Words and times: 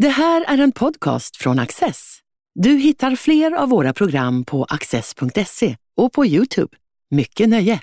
Det 0.00 0.08
här 0.08 0.44
är 0.48 0.58
en 0.58 0.72
podcast 0.72 1.36
från 1.36 1.58
Access. 1.58 2.18
Du 2.54 2.70
hittar 2.70 3.16
fler 3.16 3.52
av 3.52 3.68
våra 3.68 3.92
program 3.92 4.44
på 4.44 4.64
access.se 4.64 5.76
och 5.96 6.12
på 6.12 6.26
Youtube. 6.26 6.76
Mycket 7.10 7.48
nöje! 7.48 7.80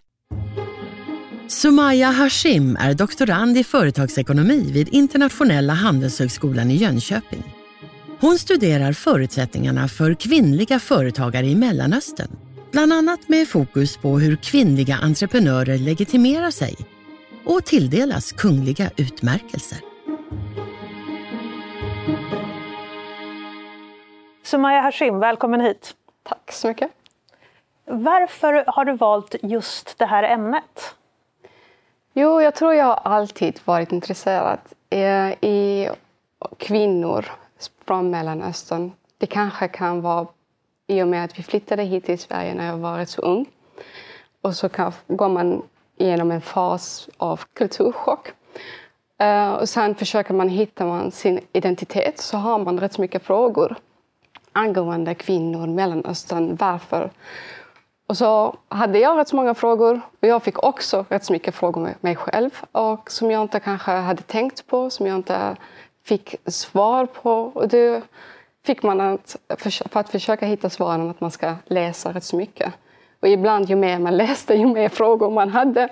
Sumaya 1.47 2.11
Hashim 2.11 2.77
är 2.79 2.93
doktorand 2.93 3.57
i 3.57 3.63
företagsekonomi 3.63 4.71
vid 4.71 4.89
Internationella 4.89 5.73
handelshögskolan 5.73 6.71
i 6.71 6.75
Jönköping. 6.75 7.43
Hon 8.19 8.37
studerar 8.37 8.93
förutsättningarna 8.93 9.87
för 9.87 10.13
kvinnliga 10.13 10.79
företagare 10.79 11.45
i 11.45 11.55
Mellanöstern, 11.55 12.31
bland 12.71 12.93
annat 12.93 13.29
med 13.29 13.47
fokus 13.47 13.97
på 13.97 14.19
hur 14.19 14.35
kvinnliga 14.35 14.95
entreprenörer 14.95 15.77
legitimerar 15.77 16.51
sig 16.51 16.75
och 17.45 17.65
tilldelas 17.65 18.31
kungliga 18.31 18.91
utmärkelser. 18.97 19.86
Sumaya 24.47 24.81
Hashim, 24.81 25.19
välkommen 25.19 25.61
hit. 25.61 25.95
Tack 26.23 26.51
så 26.51 26.67
mycket. 26.67 26.91
Varför 27.85 28.63
har 28.67 28.85
du 28.85 28.93
valt 28.93 29.35
just 29.41 29.97
det 29.97 30.05
här 30.05 30.23
ämnet? 30.23 30.95
Jo, 32.13 32.41
jag 32.41 32.55
tror 32.55 32.73
jag 32.73 32.85
har 32.85 32.99
alltid 33.03 33.59
varit 33.65 33.91
intresserad 33.91 34.59
i 35.41 35.87
kvinnor 36.57 37.25
från 37.85 38.09
Mellanöstern. 38.09 38.91
Det 39.17 39.25
kanske 39.25 39.67
kan 39.67 40.01
vara 40.01 40.27
i 40.87 41.01
och 41.01 41.07
med 41.07 41.23
att 41.23 41.39
vi 41.39 41.43
flyttade 41.43 41.83
hit 41.83 42.05
till 42.05 42.19
Sverige 42.19 42.53
när 42.53 42.67
jag 42.67 42.77
var 42.77 42.97
rätt 42.97 43.09
så 43.09 43.21
ung. 43.21 43.45
Och 44.41 44.55
så 44.55 44.69
går 45.07 45.29
man 45.29 45.61
igenom 45.97 46.31
en 46.31 46.41
fas 46.41 47.09
av 47.17 47.41
kulturchock. 47.53 48.31
Uh, 49.21 49.53
och 49.53 49.69
sen 49.69 49.95
försöker 49.95 50.33
man 50.33 50.49
hitta 50.49 51.11
sin 51.11 51.39
identitet, 51.51 52.19
så 52.19 52.37
har 52.37 52.59
man 52.59 52.79
rätt 52.79 52.93
så 52.93 53.01
mycket 53.01 53.23
frågor 53.23 53.75
angående 54.57 55.15
kvinnor, 55.15 55.67
Mellanöstern, 55.67 56.55
varför? 56.55 57.11
Och 58.07 58.17
så 58.17 58.55
hade 58.69 58.99
jag 58.99 59.17
rätt 59.17 59.27
så 59.27 59.35
många 59.35 59.53
frågor 59.53 60.01
och 60.21 60.27
jag 60.27 60.43
fick 60.43 60.63
också 60.63 61.05
rätt 61.09 61.25
så 61.25 61.33
mycket 61.33 61.55
frågor 61.55 61.81
med 61.81 61.95
mig 62.01 62.15
själv 62.15 62.49
och 62.71 63.11
som 63.11 63.31
jag 63.31 63.41
inte 63.41 63.59
kanske 63.59 63.91
hade 63.91 64.21
tänkt 64.21 64.67
på, 64.67 64.89
som 64.89 65.07
jag 65.07 65.15
inte 65.15 65.55
fick 66.05 66.35
svar 66.45 67.05
på. 67.05 67.31
Och 67.31 67.67
det 67.67 68.03
fick 68.65 68.83
man 68.83 69.01
att, 69.01 69.35
för 69.57 69.99
att 69.99 70.09
försöka 70.09 70.45
hitta 70.45 70.69
svaren 70.69 71.09
att 71.09 71.21
man 71.21 71.31
ska 71.31 71.55
läsa 71.65 72.13
rätt 72.13 72.23
så 72.23 72.35
mycket. 72.35 72.73
Och 73.19 73.27
ibland 73.27 73.69
ju 73.69 73.75
mer 73.75 73.99
man 73.99 74.17
läste, 74.23 74.53
ju 74.53 74.65
mer 74.65 74.89
frågor 74.89 75.31
man 75.31 75.49
hade. 75.49 75.89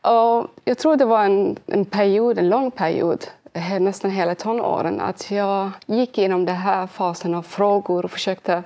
Och 0.00 0.46
jag 0.64 0.78
tror 0.78 0.96
det 0.96 1.04
var 1.04 1.24
en, 1.24 1.56
en 1.66 1.84
period, 1.84 2.38
en 2.38 2.48
lång 2.48 2.70
period, 2.70 3.24
Eh, 3.58 3.80
nästan 3.80 4.10
hela 4.10 4.34
tonåren, 4.34 5.00
att 5.00 5.30
jag 5.30 5.70
gick 5.86 6.18
igenom 6.18 6.44
den 6.44 6.56
här 6.56 6.86
fasen 6.86 7.34
av 7.34 7.42
frågor 7.42 8.04
och 8.04 8.10
försökte 8.10 8.62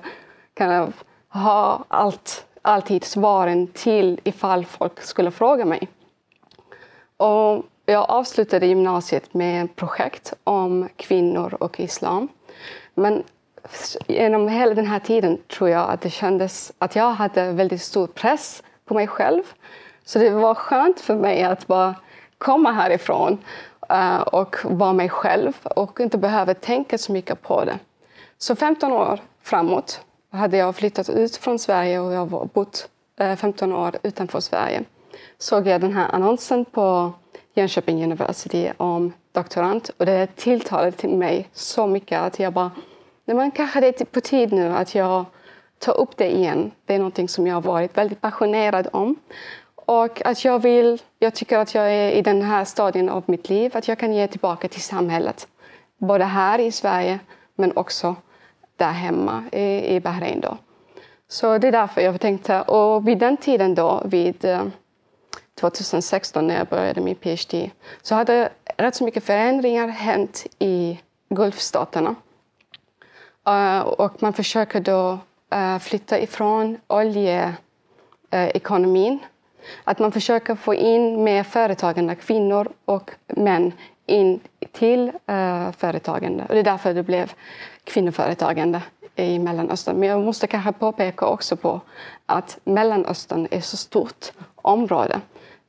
kind 0.57 0.71
of, 0.71 1.03
ha 1.29 1.85
allt, 1.87 2.45
alltid 2.61 3.03
svaren 3.03 3.67
till 3.67 4.19
ifall 4.23 4.65
folk 4.65 5.01
skulle 5.01 5.31
fråga 5.31 5.65
mig. 5.65 5.87
Och 7.17 7.65
jag 7.85 8.09
avslutade 8.09 8.65
gymnasiet 8.65 9.33
med 9.33 9.65
ett 9.65 9.75
projekt 9.75 10.33
om 10.43 10.89
kvinnor 10.95 11.57
och 11.59 11.79
islam. 11.79 12.27
Men 12.93 13.23
genom 14.07 14.47
hela 14.47 14.73
den 14.73 14.87
här 14.87 14.99
tiden 14.99 15.37
tror 15.47 15.69
jag 15.69 15.89
att 15.89 16.01
det 16.01 16.09
kändes 16.09 16.73
att 16.77 16.95
jag 16.95 17.11
hade 17.11 17.51
väldigt 17.51 17.81
stor 17.81 18.07
press 18.07 18.63
på 18.85 18.93
mig 18.93 19.07
själv. 19.07 19.43
Så 20.05 20.19
det 20.19 20.29
var 20.29 20.55
skönt 20.55 20.99
för 20.99 21.15
mig 21.15 21.43
att 21.43 21.67
bara 21.67 21.95
komma 22.37 22.71
härifrån 22.71 23.37
Eh, 23.93 24.21
och 24.21 24.55
vara 24.63 24.93
mig 24.93 25.09
själv 25.09 25.53
och 25.63 25.99
inte 25.99 26.17
behöva 26.17 26.53
tänka 26.53 26.97
så 26.97 27.11
mycket 27.11 27.41
på 27.41 27.65
det. 27.65 27.79
Så 28.37 28.55
15 28.55 28.91
år 28.91 29.19
framåt 29.41 30.01
hade 30.31 30.57
jag 30.57 30.75
flyttat 30.75 31.09
ut 31.09 31.37
från 31.37 31.59
Sverige 31.59 31.99
och 31.99 32.13
jag 32.13 32.25
har 32.25 32.45
bott 32.45 32.89
eh, 33.19 33.35
15 33.35 33.73
år 33.73 33.95
utanför 34.03 34.39
Sverige. 34.39 34.83
Såg 35.37 35.67
jag 35.67 35.81
den 35.81 35.93
här 35.93 36.07
annonsen 36.11 36.65
på 36.65 37.13
Jönköping 37.53 38.03
University 38.03 38.71
om 38.77 39.13
doktorand 39.31 39.89
och 39.97 40.05
det 40.05 40.35
tilltalade 40.35 40.91
till 40.91 41.17
mig 41.17 41.49
så 41.53 41.87
mycket 41.87 42.21
att 42.21 42.39
jag 42.39 42.53
bara 42.53 42.71
Nej, 43.25 43.37
men 43.37 43.51
kanske 43.51 43.79
det 43.79 43.87
är 43.87 43.91
typ 43.91 44.11
på 44.11 44.21
tid 44.21 44.53
nu 44.53 44.67
att 44.67 44.95
jag 44.95 45.25
tar 45.79 45.97
upp 45.97 46.17
det 46.17 46.35
igen. 46.35 46.71
Det 46.85 46.93
är 46.93 46.97
någonting 46.97 47.29
som 47.29 47.47
jag 47.47 47.55
har 47.55 47.61
varit 47.61 47.97
väldigt 47.97 48.21
passionerad 48.21 48.87
om. 48.91 49.15
Och 49.85 50.25
att 50.25 50.45
jag 50.45 50.59
vill, 50.59 51.01
jag 51.19 51.33
tycker 51.33 51.57
att 51.57 51.75
jag 51.75 51.93
är 51.93 52.11
i 52.11 52.21
den 52.21 52.41
här 52.41 52.65
stadien 52.65 53.09
av 53.09 53.23
mitt 53.25 53.49
liv, 53.49 53.77
att 53.77 53.87
jag 53.87 53.99
kan 53.99 54.13
ge 54.13 54.27
tillbaka 54.27 54.67
till 54.67 54.81
samhället. 54.81 55.47
Både 55.97 56.23
här 56.23 56.59
i 56.59 56.71
Sverige, 56.71 57.19
men 57.55 57.77
också 57.77 58.15
där 58.77 58.91
hemma 58.91 59.43
i, 59.51 59.95
i 59.95 59.99
Bahrain. 59.99 60.41
Då. 60.41 60.57
Så 61.27 61.57
det 61.57 61.67
är 61.67 61.71
därför 61.71 62.01
jag 62.01 62.21
tänkte, 62.21 62.61
och 62.61 63.07
vid 63.07 63.17
den 63.17 63.37
tiden 63.37 63.75
då, 63.75 64.01
vid 64.05 64.45
eh, 64.45 64.63
2016 65.59 66.47
när 66.47 66.57
jag 66.57 66.67
började 66.67 67.01
min 67.01 67.15
PhD, 67.15 67.71
så 68.01 68.15
hade 68.15 68.49
rätt 68.77 68.95
så 68.95 69.03
mycket 69.03 69.23
förändringar 69.23 69.87
hänt 69.87 70.45
i 70.59 70.99
Gulfstaterna. 71.29 72.15
Eh, 73.47 73.79
och 73.79 74.21
man 74.21 74.33
försöker 74.33 74.79
då 74.79 75.19
eh, 75.51 75.79
flytta 75.79 76.19
ifrån 76.19 76.77
oljeekonomin. 76.87 79.19
Att 79.83 79.99
man 79.99 80.11
försöker 80.11 80.55
få 80.55 80.73
in 80.73 81.23
mer 81.23 81.43
företagande 81.43 82.15
kvinnor 82.15 82.67
och 82.85 83.11
män 83.27 83.71
in 84.05 84.39
till 84.71 85.11
uh, 85.29 85.71
företagande. 85.71 86.43
Och 86.43 86.53
det 86.53 86.59
är 86.59 86.63
därför 86.63 86.93
det 86.93 87.03
blev 87.03 87.31
kvinnoföretagande 87.83 88.81
i 89.15 89.39
Mellanöstern. 89.39 89.99
Men 89.99 90.09
jag 90.09 90.21
måste 90.21 90.47
kanske 90.47 90.71
påpeka 90.71 91.25
också 91.25 91.55
på 91.55 91.81
att 92.25 92.59
Mellanöstern 92.63 93.47
är 93.51 93.61
så 93.61 93.77
stort 93.77 94.31
område. 94.55 95.21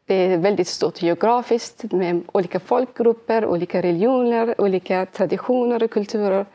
Det 0.06 0.15
är 0.15 0.38
väldigt 0.38 0.69
stort 0.69 1.03
geografiskt 1.03 1.93
med 1.93 2.22
olika 2.32 2.61
folkgrupper, 2.61 3.47
olika 3.47 3.82
religioner, 3.82 4.61
olika 4.61 5.06
traditioner 5.06 5.82
och 5.82 5.91
kulturer. 5.91 6.47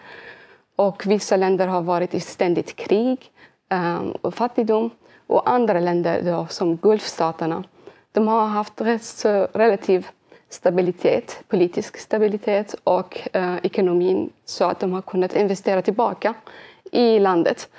Och 0.76 1.06
vissa 1.06 1.38
länder 1.38 1.68
har 1.68 1.82
varit 1.82 2.14
i 2.14 2.20
ständigt 2.20 2.76
krig 2.76 3.32
um, 3.70 4.12
och 4.22 4.34
fattigdom. 4.34 4.90
Och 5.30 5.50
andra 5.50 5.80
länder, 5.80 6.22
då, 6.22 6.48
som 6.50 6.76
Gulfstaterna, 6.78 7.64
de 8.12 8.28
har 8.28 8.46
haft 8.46 8.82
rätt 8.82 9.26
relativ 9.54 10.08
stabilitet, 10.50 11.44
politisk 11.48 11.98
stabilitet 11.98 12.76
och 12.84 13.30
eh, 13.34 13.56
ekonomin 13.64 14.30
så 14.46 14.66
att 14.66 14.80
de 14.80 14.94
har 14.94 15.02
kunnat 15.02 15.36
investera 15.36 15.82
tillbaka 15.82 16.34
i 16.92 17.20
landet. 17.20 17.70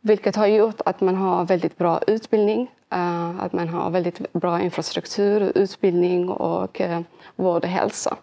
Vilket 0.00 0.36
har 0.36 0.46
gjort 0.46 0.80
att 0.84 1.00
man 1.00 1.14
har 1.14 1.44
väldigt 1.44 1.78
bra 1.78 2.00
utbildning, 2.06 2.70
eh, 2.92 3.40
att 3.40 3.52
man 3.52 3.68
har 3.68 3.90
väldigt 3.90 4.32
bra 4.32 4.60
infrastruktur, 4.60 5.52
utbildning 5.54 6.28
och 6.28 6.80
eh, 6.80 7.00
vård 7.36 7.64
och 7.64 7.70
hälsa. 7.70 8.16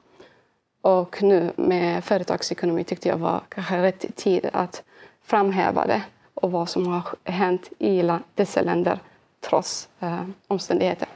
Och 0.81 1.23
nu 1.23 1.51
med 1.55 2.03
företagsekonomi 2.03 2.83
tyckte 2.83 3.09
jag 3.09 3.17
var 3.17 3.41
kanske 3.49 3.81
rätt 3.81 4.15
tid 4.15 4.49
att 4.53 4.83
framhäva 5.23 5.87
det 5.87 6.01
och 6.41 6.51
vad 6.51 6.69
som 6.69 6.87
har 6.87 7.03
hänt 7.23 7.69
i 7.79 8.11
dessa 8.35 8.61
länder 8.61 8.99
trots 9.41 9.89
eh, 9.99 10.21
omständigheter. 10.47 11.07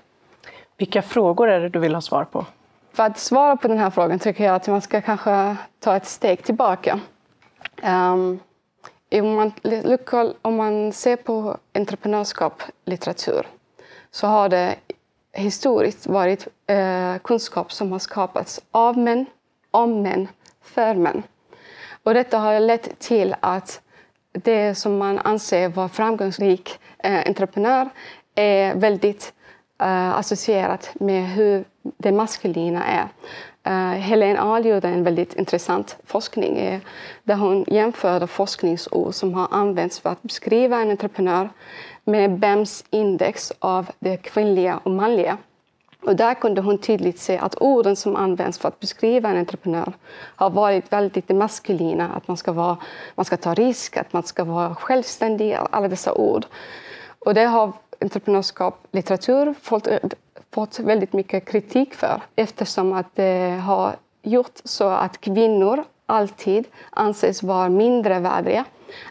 Vilka 0.78 1.02
frågor 1.02 1.50
är 1.50 1.59
det 1.59 1.69
du 1.69 1.80
vill 1.80 1.94
ha 1.94 2.02
svar 2.02 2.25
på? 2.25 2.46
För 2.94 3.03
att 3.03 3.18
svara 3.18 3.58
på 3.58 3.68
den 3.68 3.78
här 3.78 3.90
frågan 3.90 4.19
tycker 4.19 4.44
jag 4.44 4.56
att 4.56 4.68
man 4.68 4.81
ska 4.81 5.02
kanske 5.02 5.56
ta 5.80 5.96
ett 5.96 6.06
steg 6.06 6.44
tillbaka. 6.44 7.00
Um, 7.84 8.40
om, 9.12 9.36
man, 9.36 9.52
om 10.41 10.56
man 10.56 10.94
ser 10.94 11.16
på 11.16 11.57
entreprenörskap, 11.74 12.63
litteratur, 12.86 13.47
så 14.12 14.28
har 14.28 14.50
det 14.50 14.75
historiskt 15.34 16.07
varit 16.07 16.47
eh, 16.68 17.18
kunskap 17.24 17.72
som 17.72 17.92
har 17.92 18.00
skapats 18.00 18.62
av 18.72 18.97
män 18.97 19.25
om 19.72 20.02
män, 20.02 20.28
för 20.62 20.96
män. 20.96 21.24
Och 22.03 22.13
detta 22.13 22.38
har 22.38 22.59
lett 22.59 23.00
till 23.00 23.36
att 23.39 23.81
det 24.43 24.75
som 24.75 24.97
man 24.97 25.19
anser 25.19 25.69
vara 25.69 25.89
framgångsrik 25.89 26.79
eh, 27.03 27.27
entreprenör 27.27 27.89
är 28.35 28.75
väldigt 28.75 29.33
eh, 29.81 30.15
associerat 30.15 30.91
med 30.93 31.29
hur 31.29 31.63
det 31.97 32.11
maskulina 32.11 32.83
är. 32.85 33.07
Eh, 33.63 33.71
uh, 33.71 33.99
Helene 33.99 34.39
Ahl 34.39 34.65
gjorde 34.65 34.87
en 34.87 35.03
väldigt 35.03 35.33
intressant 35.33 35.97
forskning 36.03 36.57
eh, 36.57 36.79
där 37.23 37.35
hon 37.35 37.65
jämförde 37.67 38.27
forskningsord 38.27 39.13
som 39.13 39.33
har 39.33 39.47
använts 39.51 39.99
för 39.99 40.09
att 40.09 40.21
beskriva 40.21 40.81
en 40.81 40.91
entreprenör 40.91 41.49
med 42.03 42.39
BEMS 42.39 42.85
index 42.89 43.51
av 43.59 43.91
det 43.99 44.17
kvinnliga 44.17 44.79
och 44.83 44.91
manliga. 44.91 45.37
Och 46.06 46.16
där 46.16 46.34
kunde 46.34 46.62
hon 46.62 46.78
tydligt 46.78 47.19
se 47.19 47.38
att 47.38 47.56
orden 47.62 47.96
som 47.96 48.16
används 48.16 48.57
för 48.60 48.68
att 48.68 48.80
beskriva 48.80 49.30
en 49.30 49.38
entreprenör 49.38 49.94
har 50.36 50.50
varit 50.50 50.94
väldigt 50.94 51.30
maskulina. 51.30 52.10
Att 52.10 52.28
man 52.28 52.38
ska, 52.38 52.52
vara, 52.52 52.78
man 53.16 53.25
ska 53.25 53.38
ta 53.38 53.54
risk, 53.54 53.98
att 53.98 54.13
man 54.13 54.24
ska 54.24 54.44
vara 54.44 54.75
självständig, 54.75 55.57
alla 55.72 55.88
dessa 55.88 56.13
ord. 56.13 56.46
Och 57.19 57.34
det 57.34 57.46
har 57.46 57.74
entreprenörskap, 58.02 58.88
litteratur 58.92 59.54
fått, 59.62 59.88
fått 60.54 60.80
väldigt 60.80 61.13
mycket 61.13 61.46
kritik 61.46 61.94
för 61.94 62.22
eftersom 62.36 62.94
att 62.94 63.16
det 63.16 63.62
har 63.66 63.96
gjort 64.22 64.62
så 64.63 64.88
att 64.88 65.22
kvinnor 65.22 65.84
alltid 66.06 66.68
anses 66.90 67.44
vara 67.44 67.69
mindre 67.69 68.19
värdiga. 68.19 68.66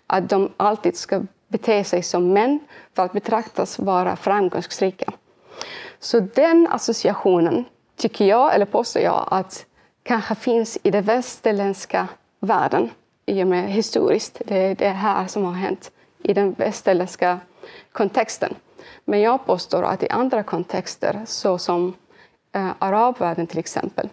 Att 0.07 0.29
de 0.29 0.51
alltid 0.57 0.97
ska 0.97 1.23
bete 1.49 1.85
sig 1.85 2.03
som 2.03 2.33
män 2.33 2.61
för 2.97 3.05
att 3.05 3.13
betraktas 3.13 3.79
vara 3.79 4.17
framgångsrika. 4.17 5.13
Så 6.05 6.21
den 6.21 6.69
associationen 6.71 7.65
tycker 7.97 8.25
jag, 8.25 8.55
eller 8.55 8.67
påstår 8.67 9.03
jag, 9.03 9.29
att 9.31 9.67
kanske 10.03 10.35
finns 10.35 10.79
i 10.83 10.91
den 10.91 11.05
västerländska 11.05 12.09
världen 12.41 12.91
i 13.27 13.43
och 13.43 13.47
med 13.47 13.71
historiskt. 13.71 14.43
Det 14.47 14.57
är 14.57 14.75
det 14.75 14.89
här 14.89 15.27
som 15.27 15.45
har 15.45 15.53
hänt 15.53 15.91
i 16.23 16.35
den 16.35 16.53
västerländska 16.53 17.41
kontexten. 17.93 18.55
Men 19.05 19.21
jag 19.21 19.47
påstår 19.47 19.83
att 19.83 20.03
i 20.03 20.09
andra 20.09 20.43
kontexter, 20.43 21.23
såsom 21.27 21.95
eh, 22.53 22.71
arabvärlden 22.79 23.47
till 23.47 23.59
exempel, 23.59 24.09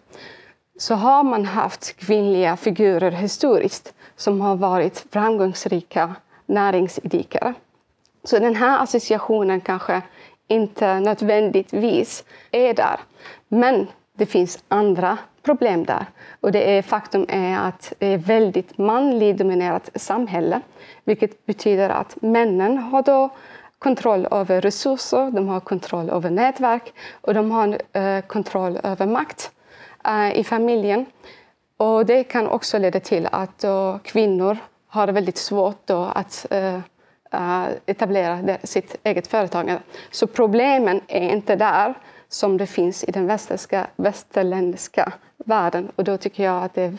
så 0.80 0.96
har 0.96 1.24
man 1.24 1.46
haft 1.46 1.98
kvinnliga 1.98 2.58
figurer 2.58 3.12
historiskt 3.12 3.94
som 4.16 4.42
har 4.42 4.56
varit 4.56 5.06
framgångsrika 5.12 6.16
näringsidkare. 6.46 7.54
Så 8.24 8.40
den 8.40 8.56
här 8.56 8.84
associationen 8.84 9.62
kanske 9.62 10.02
inte 10.52 11.00
nödvändigtvis 11.00 12.24
är 12.52 12.74
där. 12.74 13.00
Men 13.48 13.88
det 14.14 14.26
finns 14.26 14.64
andra 14.68 15.18
problem 15.44 15.86
där. 15.86 16.06
Och 16.40 16.52
det 16.52 16.78
är, 16.78 16.82
faktum 16.82 17.26
är 17.30 17.60
att 17.60 17.94
det 18.00 18.08
är 18.08 18.16
ett 18.16 18.28
väldigt 18.28 18.78
manligt 18.78 19.38
dominerat 19.38 19.90
samhälle. 19.96 20.62
Vilket 21.04 21.46
betyder 21.46 21.90
att 21.90 22.22
männen 22.22 22.78
har 22.78 23.02
då 23.02 23.30
kontroll 23.80 24.28
över 24.32 24.62
resurser, 24.62 25.32
de 25.32 25.48
har 25.48 25.60
kontroll 25.60 26.10
över 26.10 26.30
nätverk 26.30 26.94
och 27.22 27.34
de 27.34 27.52
har 27.52 27.78
eh, 27.94 28.22
kontroll 28.22 28.80
över 28.84 29.06
makt 29.06 29.52
eh, 30.06 30.40
i 30.40 30.44
familjen. 30.44 31.06
Och 31.78 32.06
det 32.06 32.24
kan 32.24 32.48
också 32.48 32.78
leda 32.78 33.00
till 33.00 33.28
att 33.32 33.60
då 33.60 34.00
kvinnor 34.04 34.58
har 34.88 35.08
det 35.08 35.14
väldigt 35.14 35.38
svårt 35.38 35.88
då 35.88 36.04
att 36.04 36.46
eh 36.50 36.80
Eh, 37.32 37.68
etablera 37.86 38.58
sitt 38.64 38.96
eget 39.04 39.28
företag. 39.28 39.80
Så 40.12 40.28
problemen 40.28 41.02
är 41.08 41.30
inte 41.30 41.56
där 41.56 41.94
som 42.30 42.58
det 42.58 42.68
finns 42.68 43.04
i 43.04 43.12
den 43.12 43.28
västerländska, 43.28 43.88
västerländska 43.96 45.14
världen. 45.38 45.92
Och 45.96 46.04
då 46.04 46.18
tycker 46.18 46.44
jag 46.44 46.64
att 46.64 46.74
det 46.74 46.82
är 46.82 46.98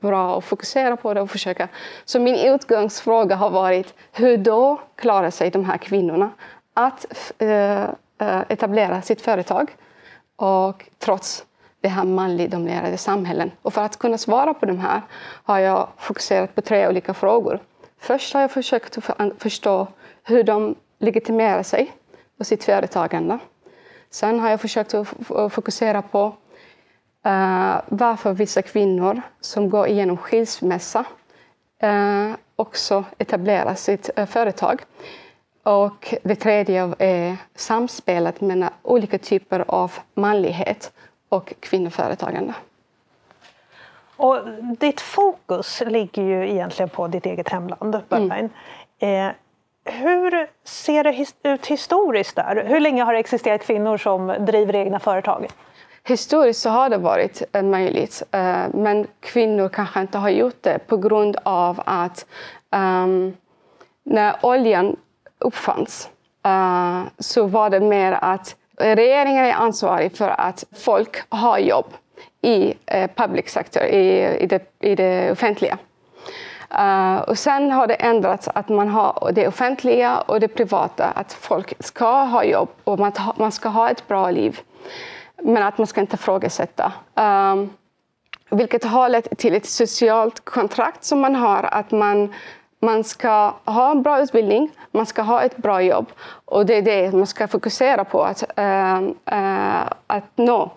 bra 0.00 0.38
att 0.38 0.44
fokusera 0.44 0.96
på 0.96 1.14
det 1.14 1.20
och 1.20 1.30
försöka. 1.30 1.68
Så 2.04 2.20
min 2.20 2.34
utgångsfråga 2.34 3.36
har 3.36 3.50
varit 3.50 3.94
hur 4.12 4.36
då 4.36 4.80
klarar 4.96 5.30
sig 5.30 5.50
de 5.50 5.64
här 5.64 5.78
kvinnorna 5.78 6.30
att 6.74 7.32
eh, 7.38 7.82
eh, 7.82 8.42
etablera 8.48 9.02
sitt 9.02 9.20
företag 9.20 9.76
och 10.36 10.84
trots 10.98 11.44
det 11.80 11.88
här 11.88 12.04
manligt 12.04 12.50
dominerade 12.50 12.96
samhällen. 12.96 13.50
Och 13.62 13.74
för 13.74 13.82
att 13.82 13.98
kunna 13.98 14.18
svara 14.18 14.54
på 14.54 14.66
de 14.66 14.78
här 14.78 15.02
har 15.44 15.58
jag 15.58 15.88
fokuserat 15.96 16.54
på 16.54 16.60
tre 16.60 16.88
olika 16.88 17.14
frågor. 17.14 17.60
Först 18.02 18.34
har 18.34 18.40
jag 18.40 18.50
försökt 18.50 18.98
att 19.16 19.32
förstå 19.42 19.86
hur 20.22 20.42
de 20.42 20.74
legitimerar 20.98 21.62
sig 21.62 21.92
och 22.38 22.46
sitt 22.46 22.64
företagande. 22.64 23.38
Sen 24.10 24.40
har 24.40 24.50
jag 24.50 24.60
försökt 24.60 24.94
att 24.94 25.52
fokusera 25.52 26.02
på 26.02 26.26
uh, 27.26 27.80
varför 27.88 28.32
vissa 28.32 28.62
kvinnor 28.62 29.22
som 29.40 29.70
går 29.70 29.88
igenom 29.88 30.16
skilsmässa 30.16 31.04
uh, 31.84 32.34
också 32.56 33.04
etablerar 33.18 33.74
sitt 33.74 34.10
uh, 34.18 34.26
företag. 34.26 34.82
Och 35.62 36.14
det 36.22 36.36
tredje 36.36 36.94
är 36.98 37.36
samspelet 37.54 38.40
mellan 38.40 38.70
olika 38.82 39.18
typer 39.18 39.64
av 39.68 39.92
manlighet 40.14 40.92
och 41.28 41.54
kvinnoföretagande. 41.60 42.54
Och 44.16 44.38
ditt 44.78 45.00
fokus 45.00 45.82
ligger 45.86 46.22
ju 46.22 46.50
egentligen 46.50 46.88
på 46.88 47.08
ditt 47.08 47.26
eget 47.26 47.48
hemland, 47.48 48.00
Berghain. 48.08 48.50
Mm. 48.98 49.28
Eh, 49.28 49.34
hur 49.84 50.48
ser 50.64 51.04
det 51.04 51.26
ut 51.50 51.66
historiskt 51.66 52.36
där? 52.36 52.64
Hur 52.66 52.80
länge 52.80 53.02
har 53.02 53.12
det 53.12 53.18
existerat 53.18 53.62
kvinnor 53.62 53.96
som 53.96 54.26
driver 54.26 54.76
egna 54.76 54.98
företag? 55.00 55.48
Historiskt 56.04 56.60
så 56.60 56.70
har 56.70 56.90
det 56.90 56.96
varit 56.96 57.42
eh, 57.52 57.62
möjligt, 57.62 58.22
eh, 58.30 58.64
men 58.74 59.06
kvinnor 59.20 59.68
kanske 59.68 60.00
inte 60.00 60.18
har 60.18 60.30
gjort 60.30 60.62
det 60.62 60.78
på 60.86 60.96
grund 60.96 61.36
av 61.42 61.82
att 61.86 62.26
um, 62.70 63.36
när 64.02 64.36
oljan 64.42 64.96
uppfanns 65.38 66.08
uh, 66.46 67.02
så 67.18 67.46
var 67.46 67.70
det 67.70 67.80
mer 67.80 68.12
att 68.12 68.56
regeringen 68.76 69.44
är 69.44 69.52
ansvarig 69.52 70.16
för 70.16 70.28
att 70.28 70.64
folk 70.76 71.16
har 71.28 71.58
jobb 71.58 71.86
i 72.42 72.74
eh, 72.86 73.10
public 73.14 73.48
sector, 73.48 73.82
i, 73.82 74.36
i, 74.40 74.46
det, 74.46 74.62
i 74.80 74.94
det 74.94 75.32
offentliga. 75.32 75.78
Uh, 76.78 77.16
och 77.16 77.38
sen 77.38 77.70
har 77.70 77.86
det 77.86 77.94
ändrats 77.94 78.48
att 78.54 78.68
man 78.68 78.88
har 78.88 79.30
det 79.34 79.48
offentliga 79.48 80.20
och 80.20 80.40
det 80.40 80.48
privata, 80.48 81.04
att 81.04 81.32
folk 81.32 81.74
ska 81.84 82.24
ha 82.24 82.44
jobb 82.44 82.68
och 82.84 82.98
man, 82.98 83.12
man 83.36 83.52
ska 83.52 83.68
ha 83.68 83.90
ett 83.90 84.08
bra 84.08 84.30
liv. 84.30 84.60
Men 85.42 85.62
att 85.62 85.78
man 85.78 85.86
ska 85.86 86.00
inte 86.00 86.14
ifrågasätta. 86.14 86.92
Um, 87.14 87.24
eh, 87.24 87.68
vilket 88.50 88.84
har 88.84 89.08
lett 89.08 89.38
till 89.38 89.54
ett 89.54 89.66
socialt 89.66 90.44
kontrakt 90.44 91.04
som 91.04 91.20
man 91.20 91.36
har, 91.36 91.62
att 91.62 91.90
man, 91.90 92.34
man 92.80 93.04
ska 93.04 93.54
ha 93.64 93.90
en 93.90 94.02
bra 94.02 94.20
utbildning, 94.22 94.70
man 94.90 95.06
ska 95.06 95.22
ha 95.22 95.42
ett 95.42 95.56
bra 95.56 95.82
jobb. 95.82 96.06
Och 96.44 96.66
det 96.66 96.74
är 96.74 96.82
det 96.82 97.12
man 97.12 97.26
ska 97.26 97.48
fokusera 97.48 98.04
på 98.04 98.22
att, 98.22 98.44
uh, 98.58 99.02
uh, 99.32 99.82
att 100.06 100.24
nå. 100.34 100.70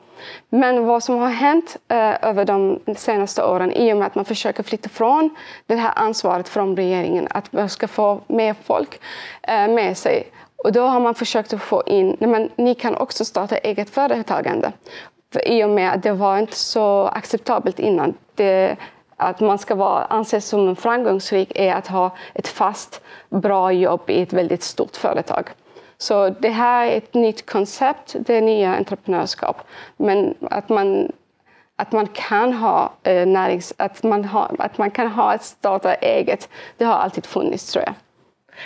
Men 0.50 0.86
vad 0.86 1.04
som 1.04 1.18
har 1.18 1.30
hänt 1.30 1.78
eh, 1.88 2.28
över 2.30 2.46
de 2.46 2.80
senaste 2.96 3.44
åren 3.44 3.72
i 3.72 3.94
och 3.94 3.98
med 3.98 4.08
att 4.08 4.16
man 4.16 4.26
försöker 4.26 4.64
flytta 4.64 4.90
från 4.90 5.36
det 5.66 5.76
här 5.76 5.94
ansvaret 5.96 6.50
från 6.50 6.76
regeringen, 6.76 7.28
att 7.30 7.52
man 7.54 7.70
ska 7.70 7.88
få 7.88 8.22
mer 8.28 8.56
folk 8.64 9.00
eh, 9.42 9.68
med 9.68 9.98
sig. 9.98 10.32
Och 10.64 10.72
då 10.72 10.82
har 10.82 11.00
man 11.00 11.16
försökt 11.16 11.54
att 11.54 11.62
få 11.62 11.84
in, 11.86 12.18
men 12.20 12.50
ni 12.56 12.76
kan 12.76 12.96
också 12.96 13.26
starta 13.26 13.58
eget 13.58 13.90
företagande. 13.90 14.72
För 15.34 15.48
I 15.48 15.64
och 15.64 15.70
med 15.70 15.94
att 15.94 16.04
det 16.04 16.12
var 16.12 16.38
inte 16.38 16.56
så 16.56 17.06
acceptabelt 17.08 17.80
innan. 17.80 18.14
Det, 18.36 18.76
att 19.18 19.40
man 19.40 19.58
ska 19.58 19.76
vara, 19.76 20.06
anses 20.06 20.48
som 20.48 20.76
framgångsrik 20.76 21.52
är 21.56 21.76
att 21.76 21.88
ha 21.88 22.12
ett 22.34 22.48
fast, 22.48 23.02
bra 23.30 23.72
jobb 23.72 24.10
i 24.10 24.22
ett 24.22 24.34
väldigt 24.34 24.64
stort 24.64 24.96
företag. 24.96 25.50
Så 25.97 26.30
det 26.30 26.50
här 26.50 26.86
är 26.86 26.97
ett 26.97 27.13
nytt 27.13 27.50
koncept, 27.50 28.15
det 28.19 28.33
är 28.36 28.42
nya 28.42 28.75
entreprenörskap. 28.75 29.62
Men 29.97 30.36
att 30.50 30.69
man, 30.69 31.12
att 31.75 31.92
man 31.92 32.07
kan 32.07 32.53
ha 32.53 32.94
eh, 33.03 33.27
närings, 33.27 33.74
att 33.77 34.03
man, 34.03 34.25
har, 34.25 34.56
att 34.59 34.77
man 34.77 34.92
kan 34.92 35.07
ha 35.07 35.33
ett 35.33 35.44
starta 35.44 35.94
eget, 35.94 36.50
det 36.77 36.86
har 36.86 36.94
alltid 36.94 37.25
funnits 37.25 37.71
tror 37.71 37.83
jag. 37.85 37.94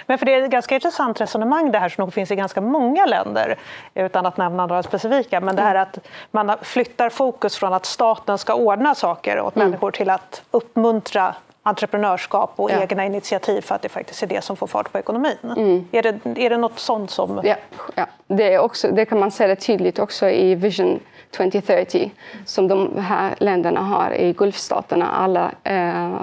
Men 0.05 0.17
för 0.17 0.25
det 0.25 0.33
är 0.33 0.41
ett 0.41 0.51
ganska 0.51 0.75
intressant 0.75 1.21
resonemang 1.21 1.71
det 1.71 1.79
här 1.79 1.89
som 1.89 2.01
nog 2.01 2.13
finns 2.13 2.31
i 2.31 2.35
ganska 2.35 2.61
många 2.61 3.05
länder, 3.05 3.57
utan 3.93 4.25
att 4.25 4.37
nämna 4.37 4.65
några 4.65 4.83
specifika. 4.83 5.41
Men 5.41 5.55
det 5.55 5.61
här 5.61 5.75
att 5.75 5.99
man 6.31 6.55
flyttar 6.61 7.09
fokus 7.09 7.57
från 7.57 7.73
att 7.73 7.85
staten 7.85 8.37
ska 8.37 8.53
ordna 8.53 8.95
saker 8.95 9.39
åt 9.39 9.55
mm. 9.55 9.67
människor 9.67 9.91
till 9.91 10.09
att 10.09 10.41
uppmuntra 10.51 11.35
entreprenörskap 11.63 12.53
och 12.55 12.71
ja. 12.71 12.81
egna 12.81 13.05
initiativ 13.05 13.61
för 13.61 13.75
att 13.75 13.81
det 13.81 13.89
faktiskt 13.89 14.23
är 14.23 14.27
det 14.27 14.41
som 14.43 14.55
får 14.55 14.67
fart 14.67 14.91
på 14.91 14.99
ekonomin. 14.99 15.37
Mm. 15.43 15.87
Är, 15.91 16.01
det, 16.01 16.45
är 16.45 16.49
det 16.49 16.57
något 16.57 16.79
sånt 16.79 17.11
som... 17.11 17.41
Ja, 17.43 17.55
ja. 17.95 18.05
Det, 18.27 18.53
är 18.53 18.59
också, 18.59 18.91
det 18.91 19.05
kan 19.05 19.19
man 19.19 19.31
se 19.31 19.47
det 19.47 19.55
tydligt 19.55 19.99
också 19.99 20.29
i 20.29 20.55
Vision 20.55 20.99
2030 21.31 22.11
som 22.45 22.67
de 22.67 22.97
här 22.97 23.35
länderna 23.39 23.81
har 23.81 24.11
i 24.11 24.33
Gulfstaterna. 24.33 25.11
Alla, 25.11 25.51
eh, 25.63 26.13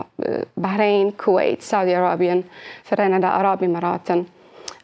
Bahrain, 0.55 1.13
Kuwait, 1.13 1.63
Saudiarabien, 1.63 2.45
Förenade 2.85 3.29
Arabemiraten 3.29 4.27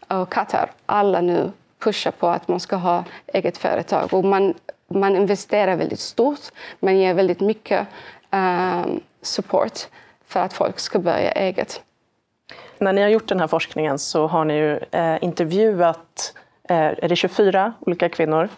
och 0.09 0.33
Qatar. 0.33 0.71
Alla 0.87 1.21
nu 1.21 1.53
pushar 1.79 2.11
på 2.11 2.29
att 2.29 2.49
man 2.49 2.61
ska 2.61 2.77
ha 2.77 3.05
eget 3.27 3.59
företag. 3.59 4.15
Och 4.15 4.25
man, 4.25 4.55
man 4.89 5.17
investerar 5.17 5.77
väldigt 5.77 6.01
stort, 6.01 6.41
man 6.81 6.99
ger 6.99 7.15
väldigt 7.15 7.41
mycket 7.41 7.87
eh, 8.31 8.83
support 9.23 9.79
för 10.33 10.41
att 10.41 10.53
folk 10.53 10.79
ska 10.79 10.99
börja 10.99 11.33
eget. 11.33 11.83
När 12.79 12.93
ni 12.93 13.03
har 13.03 13.09
gjort 13.09 13.29
den 13.29 13.41
här 13.41 13.47
forskningen 13.47 13.99
så 13.99 14.27
har 14.27 14.45
ni 14.45 14.55
ju 14.55 14.79
eh, 14.91 15.25
intervjuat 15.25 16.35
eh, 16.69 16.77
är 16.77 17.09
det 17.09 17.17
24 17.17 17.73
olika 17.81 18.09
kvinnor. 18.09 18.49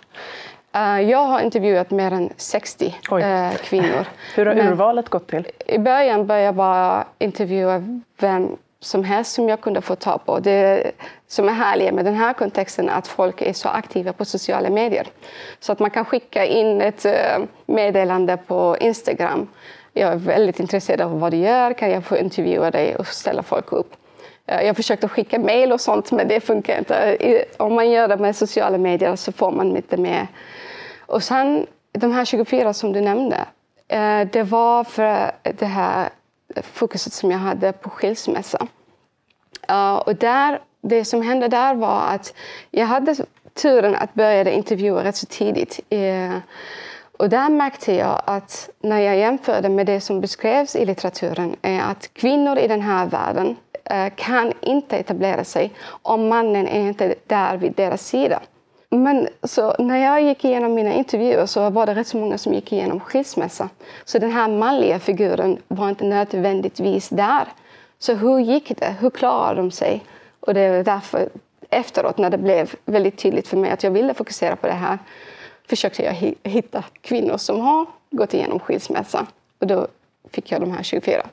Uh, 0.76 1.00
jag 1.10 1.18
har 1.18 1.40
intervjuat 1.40 1.90
mer 1.90 2.12
än 2.12 2.32
60 2.36 2.94
uh, 3.12 3.56
kvinnor. 3.56 4.06
Hur 4.34 4.46
har 4.46 4.54
Men 4.54 4.68
urvalet 4.68 5.08
gått 5.08 5.28
till? 5.28 5.46
I 5.66 5.78
början 5.78 6.26
började 6.26 6.44
jag 6.44 6.54
bara 6.54 7.04
intervjua 7.18 7.98
vem 8.18 8.56
som 8.80 9.04
helst 9.04 9.32
som 9.32 9.48
jag 9.48 9.60
kunde 9.60 9.80
få 9.80 9.96
tag 9.96 10.20
på. 10.24 10.38
Det 10.38 10.92
som 11.28 11.48
är 11.48 11.52
härligt 11.52 11.94
med 11.94 12.04
den 12.04 12.14
här 12.14 12.32
kontexten 12.32 12.88
är 12.88 12.98
att 12.98 13.06
folk 13.06 13.42
är 13.42 13.52
så 13.52 13.68
aktiva 13.68 14.12
på 14.12 14.24
sociala 14.24 14.70
medier. 14.70 15.06
Så 15.60 15.72
att 15.72 15.78
man 15.78 15.90
kan 15.90 16.04
skicka 16.04 16.44
in 16.46 16.80
ett 16.80 17.06
uh, 17.06 17.44
meddelande 17.66 18.36
på 18.36 18.76
Instagram 18.80 19.48
jag 19.94 20.12
är 20.12 20.16
väldigt 20.16 20.60
intresserad 20.60 21.00
av 21.00 21.20
vad 21.20 21.32
du 21.32 21.36
gör, 21.36 21.72
kan 21.72 21.90
jag 21.90 22.04
få 22.04 22.16
intervjua 22.16 22.70
dig 22.70 22.96
och 22.96 23.06
ställa 23.06 23.42
folk 23.42 23.72
upp? 23.72 23.96
Eh, 24.46 24.62
jag 24.62 24.76
försökte 24.76 25.08
skicka 25.08 25.38
mejl 25.38 25.72
och 25.72 25.80
sånt, 25.80 26.12
men 26.12 26.28
det 26.28 26.40
funkar 26.40 26.78
inte. 26.78 27.16
Om 27.56 27.74
man 27.74 27.90
gör 27.90 28.08
det 28.08 28.16
med 28.16 28.36
sociala 28.36 28.78
medier 28.78 29.16
så 29.16 29.32
får 29.32 29.50
man 29.50 29.76
inte 29.76 29.96
med. 29.96 30.26
Och 31.06 31.22
sen 31.22 31.66
de 31.92 32.12
här 32.12 32.24
24 32.24 32.72
som 32.72 32.92
du 32.92 33.00
nämnde, 33.00 33.44
eh, 33.88 34.20
det 34.32 34.42
var 34.42 34.84
för 34.84 35.32
det 35.42 35.66
här 35.66 36.08
fokuset 36.62 37.12
som 37.12 37.30
jag 37.30 37.38
hade 37.38 37.72
på 37.72 37.90
skilsmässa. 37.90 38.66
Eh, 39.68 39.94
och 39.94 40.16
där, 40.16 40.60
det 40.80 41.04
som 41.04 41.22
hände 41.22 41.48
där 41.48 41.74
var 41.74 42.02
att 42.08 42.34
jag 42.70 42.86
hade 42.86 43.16
turen 43.54 43.94
att 43.94 44.14
börja 44.14 44.50
intervjua 44.50 45.04
rätt 45.04 45.16
så 45.16 45.26
tidigt. 45.26 45.80
Och 47.18 47.28
där 47.28 47.48
märkte 47.48 47.94
jag 47.94 48.22
att 48.24 48.70
när 48.80 48.98
jag 48.98 49.16
jämförde 49.16 49.68
med 49.68 49.86
det 49.86 50.00
som 50.00 50.20
beskrevs 50.20 50.76
i 50.76 50.84
litteraturen 50.84 51.56
är 51.62 51.80
att 51.80 52.10
kvinnor 52.14 52.58
i 52.58 52.68
den 52.68 52.80
här 52.80 53.06
världen 53.06 53.56
eh, 53.84 54.12
kan 54.16 54.52
inte 54.60 54.96
etablera 54.96 55.44
sig 55.44 55.72
om 56.02 56.28
mannen 56.28 56.68
är 56.68 56.80
inte 56.80 57.14
där 57.26 57.56
vid 57.56 57.72
deras 57.72 58.06
sida. 58.06 58.40
Men 58.90 59.28
så 59.42 59.74
när 59.78 59.96
jag 59.96 60.22
gick 60.22 60.44
igenom 60.44 60.74
mina 60.74 60.92
intervjuer 60.92 61.46
så 61.46 61.70
var 61.70 61.86
det 61.86 61.94
rätt 61.94 62.06
så 62.06 62.16
många 62.16 62.38
som 62.38 62.54
gick 62.54 62.72
igenom 62.72 63.00
skilsmässa. 63.00 63.68
Så 64.04 64.18
den 64.18 64.30
här 64.30 64.48
manliga 64.48 64.98
figuren 64.98 65.58
var 65.68 65.88
inte 65.88 66.04
nödvändigtvis 66.04 67.08
där. 67.08 67.44
Så 67.98 68.14
hur 68.14 68.38
gick 68.38 68.78
det? 68.78 68.94
Hur 69.00 69.10
klarade 69.10 69.60
de 69.60 69.70
sig? 69.70 70.02
Och 70.40 70.54
det 70.54 70.60
är 70.60 70.84
därför 70.84 71.28
efteråt, 71.70 72.18
när 72.18 72.30
det 72.30 72.38
blev 72.38 72.74
väldigt 72.84 73.18
tydligt 73.18 73.48
för 73.48 73.56
mig 73.56 73.70
att 73.70 73.82
jag 73.82 73.90
ville 73.90 74.14
fokusera 74.14 74.56
på 74.56 74.66
det 74.66 74.72
här, 74.72 74.98
försökte 75.68 76.02
jag 76.02 76.34
hitta 76.42 76.84
kvinnor 77.00 77.36
som 77.36 77.60
har 77.60 77.86
gått 78.10 78.34
igenom 78.34 78.58
skilsmässa. 78.60 79.26
Och 79.58 79.66
då 79.66 79.86
fick 80.30 80.52
jag 80.52 80.60
de 80.60 80.72
här 80.72 80.82
24. 80.82 81.26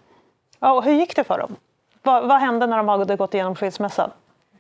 Ja, 0.60 0.74
och 0.74 0.84
hur 0.84 0.94
gick 0.94 1.16
det 1.16 1.24
för 1.24 1.38
dem? 1.38 1.56
Vad, 2.04 2.28
vad 2.28 2.40
hände 2.40 2.68
när 2.68 2.78
de 2.78 2.88
hade 2.88 3.16
gått 3.16 3.34
igenom 3.34 3.56
skilsmässa? 3.56 4.12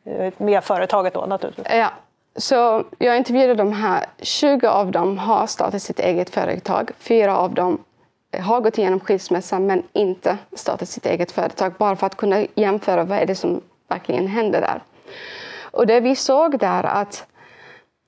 Eh, 0.03 0.33
med 0.37 0.63
företaget 0.63 1.13
då 1.13 1.25
naturligtvis. 1.25 1.67
Ja, 1.69 1.91
så 2.35 2.83
jag 2.97 3.17
intervjuade 3.17 3.53
de 3.53 3.73
här. 3.73 4.05
20 4.19 4.67
av 4.67 4.91
dem 4.91 5.17
har 5.17 5.47
startat 5.47 5.81
sitt 5.81 5.99
eget 5.99 6.29
företag. 6.29 6.91
Fyra 6.99 7.37
av 7.37 7.53
dem 7.53 7.83
har 8.39 8.61
gått 8.61 8.77
igenom 8.77 8.99
skilsmässa 8.99 9.59
men 9.59 9.83
inte 9.93 10.37
startat 10.53 10.89
sitt 10.89 11.05
eget 11.05 11.31
företag. 11.31 11.73
Bara 11.77 11.95
för 11.95 12.07
att 12.07 12.15
kunna 12.15 12.45
jämföra 12.55 13.03
vad 13.03 13.17
är 13.17 13.25
det 13.25 13.35
som 13.35 13.61
verkligen 13.87 14.27
händer 14.27 14.61
där. 14.61 14.81
Och 15.71 15.87
det 15.87 15.99
vi 15.99 16.15
såg 16.15 16.59
där 16.59 16.83
att 16.83 17.27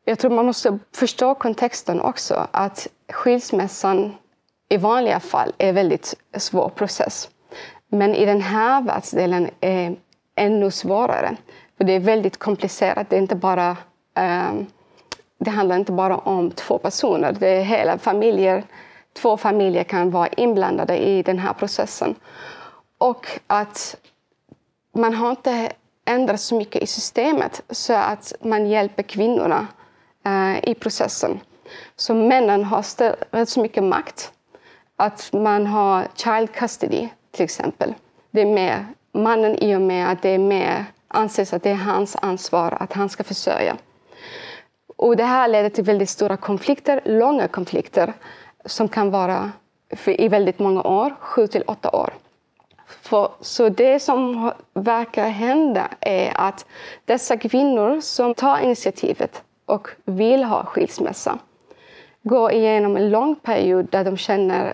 jag 0.05 0.19
tror 0.19 0.31
man 0.31 0.45
måste 0.45 0.79
förstå 0.91 1.35
kontexten 1.35 2.01
också. 2.01 2.47
Att 2.51 2.87
skilsmässan 3.11 4.15
i 4.69 4.77
vanliga 4.77 5.19
fall 5.19 5.53
är 5.57 5.69
en 5.69 5.75
väldigt 5.75 6.15
svår 6.37 6.69
process. 6.69 7.29
Men 7.87 8.15
i 8.15 8.25
den 8.25 8.41
här 8.41 8.81
världsdelen 8.81 9.49
är 9.59 9.95
ännu 10.35 10.71
svårare. 10.71 11.35
För 11.77 11.83
det 11.83 11.93
är 11.93 11.99
väldigt 11.99 12.37
komplicerat. 12.37 13.09
Det 13.09 13.15
är 13.15 13.21
inte 13.21 13.35
bara 13.35 13.77
ehm, 14.15 14.65
det 15.37 15.51
handlar 15.51 15.75
inte 15.75 15.91
bara 15.91 16.17
om 16.17 16.51
två 16.51 16.77
personer, 16.77 17.31
det 17.39 17.47
är 17.47 17.63
hela 17.63 17.97
familjer. 17.97 18.63
Två 19.13 19.37
familjer 19.37 19.83
kan 19.83 20.11
vara 20.11 20.27
inblandade 20.27 20.97
i 20.97 21.23
den 21.23 21.39
här 21.39 21.53
processen. 21.53 22.15
Och 22.97 23.27
att 23.47 23.95
man 24.95 25.13
har 25.13 25.29
inte 25.29 25.71
ändrat 26.05 26.41
så 26.41 26.55
mycket 26.55 26.83
i 26.83 26.87
systemet 26.87 27.61
så 27.69 27.93
att 27.93 28.33
man 28.41 28.67
hjälper 28.67 29.03
kvinnorna 29.03 29.67
Eh, 30.25 30.69
i 30.69 30.75
processen. 30.75 31.39
Så 31.95 32.13
männen 32.13 32.63
har 32.63 32.77
rätt 32.77 33.33
eh, 33.33 33.45
så 33.45 33.61
mycket 33.61 33.83
makt. 33.83 34.31
Att 34.95 35.33
man 35.33 35.67
har 35.67 36.07
child 36.15 36.53
custody, 36.53 37.09
till 37.31 37.43
exempel. 37.43 37.93
Det 38.31 38.41
är 38.41 38.45
mer 38.45 38.85
mannen 39.11 39.55
i 39.63 39.75
och 39.75 39.81
med 39.81 40.11
att 40.11 40.21
det 40.21 40.29
är 40.29 40.39
mer 40.39 40.85
anses 41.07 41.53
att 41.53 41.63
det 41.63 41.69
är 41.69 41.75
hans 41.75 42.15
ansvar 42.21 42.77
att 42.79 42.93
han 42.93 43.09
ska 43.09 43.23
försörja. 43.23 43.77
Och 44.97 45.17
det 45.17 45.23
här 45.23 45.47
leder 45.47 45.69
till 45.69 45.83
väldigt 45.83 46.09
stora 46.09 46.37
konflikter, 46.37 47.01
långa 47.05 47.47
konflikter 47.47 48.13
som 48.65 48.87
kan 48.89 49.11
vara 49.11 49.51
i 50.05 50.27
väldigt 50.27 50.59
många 50.59 50.83
år, 50.83 51.15
sju 51.19 51.47
till 51.47 51.63
åtta 51.67 51.89
år. 51.89 52.13
För, 52.87 53.31
så 53.41 53.69
det 53.69 53.99
som 53.99 54.51
verkar 54.73 55.27
hända 55.27 55.87
är 55.99 56.31
att 56.35 56.65
dessa 57.05 57.37
kvinnor 57.37 58.01
som 58.01 58.33
tar 58.33 58.59
initiativet 58.59 59.43
och 59.65 59.87
vill 60.05 60.43
ha 60.43 60.65
skilsmässa 60.65 61.39
går 62.23 62.51
igenom 62.51 62.97
en 62.97 63.09
lång 63.09 63.35
period 63.35 63.87
där 63.91 64.03
de 64.03 64.17
känner, 64.17 64.73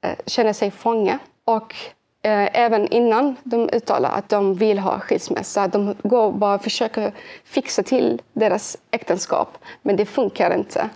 eh, 0.00 0.16
känner 0.26 0.52
sig 0.52 0.70
fånga 0.70 1.18
och 1.44 1.74
Eh, 2.22 2.48
även 2.52 2.88
innan 2.88 3.36
de 3.42 3.68
uttalar 3.72 4.10
att 4.10 4.28
de 4.28 4.54
vill 4.54 4.78
ha 4.78 5.00
skilsmässa. 5.00 5.68
De 5.68 5.94
går 6.02 6.32
bara 6.32 6.54
och 6.54 6.62
försöker 6.62 7.12
fixa 7.44 7.82
till 7.82 8.22
deras 8.32 8.78
äktenskap, 8.90 9.58
men 9.82 9.96
det 9.96 10.06
funkar 10.06 10.54
inte. 10.54 10.88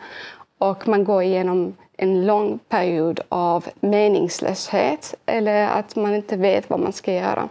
Och 0.59 0.89
man 0.89 1.05
går 1.05 1.23
igenom 1.23 1.77
en 1.97 2.27
lång 2.27 2.59
period 2.69 3.21
av 3.29 3.69
meningslöshet 3.81 5.15
eller 5.27 5.69
att 5.69 5.97
man 5.97 6.15
inte 6.15 6.37
vet 6.37 6.71
vad 6.71 6.81
man 6.81 6.93
ska 6.93 7.13
göra. 7.13 7.49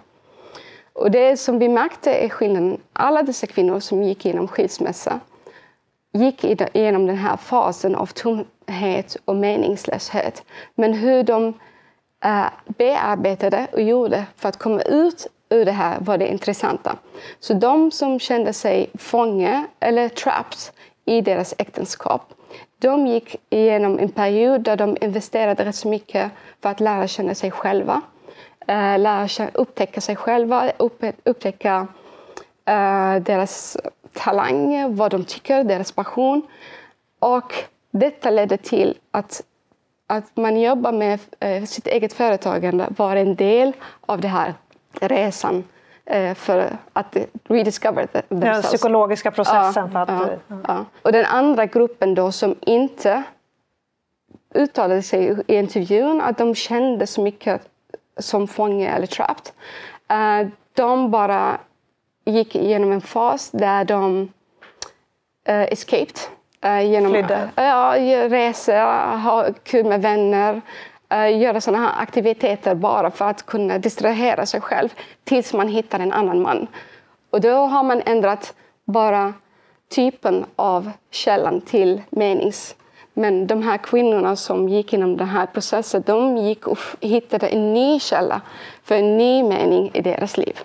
Och 0.94 1.12
det 1.12 1.38
som 1.38 1.60
vi 1.60 1.70
märkte 1.70 2.14
är 2.14 2.30
skillnaden. 2.30 2.78
Alla 2.94 3.24
dessa 3.24 3.48
kvinnor 3.48 3.80
som 3.80 4.04
gick 4.04 4.26
igenom 4.26 4.48
skilsmässa 4.48 5.20
gick 6.12 6.44
igenom 6.44 7.08
den 7.08 7.18
här 7.18 7.38
fasen 7.38 7.96
av 7.96 8.06
tomhet 8.06 9.18
och 9.26 9.36
meningslöshet. 9.36 10.44
Men 10.76 10.94
hur 10.94 11.24
de 11.24 11.54
eh, 12.26 12.46
bearbetade 12.66 13.68
och 13.74 13.82
gjorde 13.82 14.26
för 14.36 14.50
att 14.50 14.58
komma 14.58 14.82
ut 14.82 15.28
ur 15.50 15.66
det 15.66 15.72
här 15.72 15.98
var 16.00 16.18
det 16.18 16.28
intressanta. 16.28 16.98
Så 17.40 17.54
de 17.54 17.92
som 17.92 18.20
kände 18.20 18.54
sig 18.54 18.90
fånge 18.94 19.66
eller 19.80 20.10
trapped 20.10 20.60
i 21.06 21.22
deras 21.22 21.54
äktenskap, 21.58 22.34
de 22.80 23.08
gick 23.08 23.36
igenom 23.50 24.00
en 24.00 24.10
period 24.10 24.62
där 24.62 24.76
de 24.76 24.98
investerade 25.02 25.66
rätt 25.66 25.76
så 25.76 25.88
mycket 25.88 26.32
för 26.62 26.70
att 26.70 26.80
lära 26.80 27.08
känna 27.08 27.36
sig 27.36 27.52
själva, 27.52 28.02
eh, 28.68 29.00
lära 29.00 29.28
känna, 29.28 29.50
upptäcka 29.54 30.02
sig 30.02 30.16
själva, 30.16 30.72
upp, 30.78 31.04
upptäcka 31.24 31.88
deras 33.22 33.78
talang, 34.14 34.96
vad 34.96 35.12
de 35.12 35.26
tycker, 35.26 35.64
deras 35.64 35.92
passion. 35.92 36.42
Och 37.20 37.54
detta 37.92 38.30
ledde 38.30 38.58
till 38.58 38.98
att 39.12 39.42
att 40.12 40.38
man 40.38 40.62
jobbar 40.62 40.92
med 40.92 41.20
eh, 41.40 41.64
sitt 41.64 41.88
eget 41.88 42.14
företagande 42.14 42.88
var 42.98 43.16
en 43.16 43.36
del 43.36 43.74
av 44.02 44.22
den 44.22 44.32
här 44.32 44.54
resan 45.00 45.64
eh, 46.06 46.36
för 46.36 46.78
att 46.94 47.18
rediscover 47.44 48.06
themselves. 48.06 48.62
Den 48.62 48.62
psykologiska 48.62 49.32
processen. 49.32 49.90
Ja, 49.94 50.06
för 50.06 50.14
att, 50.14 50.40
ja, 50.48 50.58
ja. 50.68 50.86
Och 51.02 51.12
den 51.12 51.26
andra 51.26 51.66
gruppen 51.66 52.16
då 52.16 52.32
som 52.32 52.56
inte 52.62 53.24
uttalade 54.54 55.02
sig 55.02 55.44
i 55.48 55.56
intervjun 55.56 56.22
att 56.22 56.38
de 56.38 56.56
kände 56.56 57.08
så 57.08 57.22
mycket 57.22 57.62
som 58.18 58.48
fånge 58.48 58.90
eller 58.90 59.08
trapped. 59.08 59.52
Eh, 60.08 60.48
de 60.74 61.12
bara 61.12 61.58
gick 62.26 62.56
igenom 62.56 62.92
en 62.92 63.02
fas 63.02 63.52
där 63.52 63.86
de 63.86 64.30
escaped 65.46 66.20
Uh, 66.66 66.92
genom 66.92 67.12
Flydde? 67.12 67.50
Ja, 67.56 67.96
resa, 68.30 68.84
ha 69.24 69.48
kul 69.64 69.86
med 69.86 70.02
vänner, 70.02 70.62
uh, 71.14 71.40
göra 71.40 71.62
sådana 71.62 71.88
här 71.88 72.04
aktiviteter 72.04 72.76
bara 72.76 73.12
för 73.12 73.26
att 73.26 73.46
kunna 73.46 73.78
distrahera 73.78 74.46
sig 74.46 74.62
själv 74.62 74.90
tills 75.24 75.54
man 75.54 75.68
hittar 75.68 76.00
en 76.00 76.12
annan 76.12 76.42
man. 76.42 76.68
Och 77.30 77.42
då 77.42 77.56
har 77.56 77.84
man 77.84 78.02
ändrat 78.06 78.54
bara 78.86 79.34
typen 79.96 80.46
av 80.56 80.92
källan 81.12 81.62
till 81.62 82.02
menings. 82.10 82.76
Men 83.14 83.48
de 83.48 83.64
här 83.64 83.78
kvinnorna 83.78 84.36
som 84.36 84.70
gick 84.70 84.94
igenom 84.94 85.18
den 85.18 85.30
här 85.30 85.46
processen, 85.46 86.04
de 86.06 86.38
gick 86.38 86.68
och 86.68 86.80
hittade 87.00 87.48
en 87.48 87.74
ny 87.74 88.00
källa 88.00 88.42
för 88.84 88.96
en 88.96 89.18
ny 89.18 89.44
mening 89.44 89.92
i 89.94 90.02
deras 90.02 90.38
liv. 90.38 90.60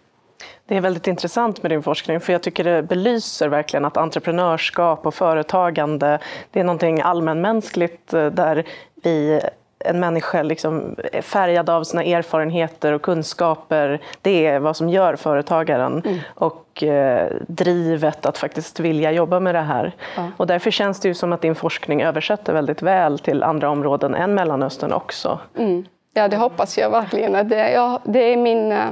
Det 0.66 0.76
är 0.76 0.80
väldigt 0.80 1.06
intressant 1.06 1.62
med 1.62 1.70
din 1.70 1.82
forskning 1.82 2.20
för 2.20 2.32
jag 2.32 2.42
tycker 2.42 2.64
det 2.64 2.82
belyser 2.82 3.48
verkligen 3.48 3.84
att 3.84 3.96
entreprenörskap 3.96 5.06
och 5.06 5.14
företagande 5.14 6.18
det 6.50 6.60
är 6.60 6.64
någonting 6.64 7.00
allmänmänskligt 7.00 8.14
eh, 8.14 8.26
där 8.26 8.64
vi 9.02 9.40
en 9.78 10.00
människa 10.00 10.42
liksom 10.42 10.96
är 11.12 11.22
färgad 11.22 11.70
av 11.70 11.84
sina 11.84 12.04
erfarenheter 12.04 12.92
och 12.92 13.02
kunskaper. 13.02 14.00
Det 14.22 14.46
är 14.46 14.58
vad 14.58 14.76
som 14.76 14.88
gör 14.88 15.16
företagaren 15.16 16.02
mm. 16.04 16.18
och 16.34 16.82
eh, 16.82 17.32
drivet 17.48 18.26
att 18.26 18.38
faktiskt 18.38 18.80
vilja 18.80 19.12
jobba 19.12 19.40
med 19.40 19.54
det 19.54 19.60
här. 19.60 19.92
Ja. 20.16 20.30
Och 20.36 20.46
därför 20.46 20.70
känns 20.70 21.00
det 21.00 21.08
ju 21.08 21.14
som 21.14 21.32
att 21.32 21.42
din 21.42 21.54
forskning 21.54 22.02
översätter 22.02 22.52
väldigt 22.52 22.82
väl 22.82 23.18
till 23.18 23.42
andra 23.42 23.70
områden 23.70 24.14
än 24.14 24.34
Mellanöstern 24.34 24.92
också. 24.92 25.38
Mm. 25.58 25.84
Ja, 26.14 26.28
det 26.28 26.36
hoppas 26.36 26.78
jag 26.78 26.90
verkligen. 26.90 27.48
Det, 27.48 27.70
ja, 27.70 28.00
det 28.04 28.32
är 28.32 28.36
min 28.36 28.72
eh, 28.72 28.86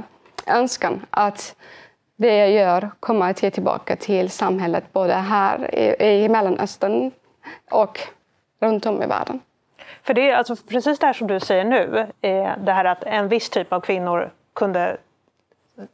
önskan 0.46 1.06
att 1.10 1.56
det 2.16 2.36
jag 2.36 2.50
gör 2.50 2.90
kommer 3.00 3.30
att 3.30 3.42
ge 3.42 3.50
tillbaka 3.50 3.96
till 3.96 4.30
samhället 4.30 4.92
både 4.92 5.14
här 5.14 5.74
i, 5.74 6.24
i 6.24 6.28
Mellanöstern 6.28 7.10
och 7.70 8.00
runt 8.60 8.86
om 8.86 9.02
i 9.02 9.06
världen. 9.06 9.40
För 10.02 10.14
det 10.14 10.30
är 10.30 10.36
alltså 10.36 10.56
precis 10.56 10.98
det 10.98 11.06
här 11.06 11.12
som 11.12 11.26
du 11.26 11.40
säger 11.40 11.64
nu, 11.64 12.06
det 12.64 12.72
här 12.72 12.84
att 12.84 13.02
en 13.02 13.28
viss 13.28 13.50
typ 13.50 13.72
av 13.72 13.80
kvinnor 13.80 14.30
kunde 14.52 14.96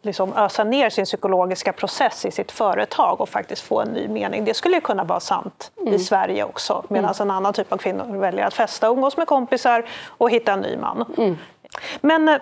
liksom 0.03 0.33
ösa 0.37 0.65
ner 0.65 0.91
sin 0.91 1.05
psykologiska 1.05 1.73
process 1.73 2.25
i 2.25 2.31
sitt 2.31 2.53
företag 2.53 3.21
och 3.21 3.29
faktiskt 3.29 3.63
få 3.63 3.81
en 3.81 3.89
ny 3.89 4.09
mening. 4.09 4.45
Det 4.45 4.55
skulle 4.55 4.75
ju 4.75 4.81
kunna 4.81 5.05
vara 5.05 5.21
sant 5.21 5.71
mm. 5.81 5.95
i 5.95 5.99
Sverige 5.99 6.45
också 6.45 6.85
medan 6.89 7.15
mm. 7.15 7.21
en 7.21 7.31
annan 7.31 7.53
typ 7.53 7.73
av 7.73 7.77
kvinnor 7.77 8.19
väljer 8.19 8.47
att 8.47 8.55
festa, 8.55 8.87
umgås 8.87 9.17
med 9.17 9.27
kompisar 9.27 9.85
och 10.07 10.31
hitta 10.31 10.53
en 10.53 10.61
ny 10.61 10.77
man. 10.77 11.15
Mm. 11.19 11.39
Men 12.01 12.29
eh, 12.29 12.39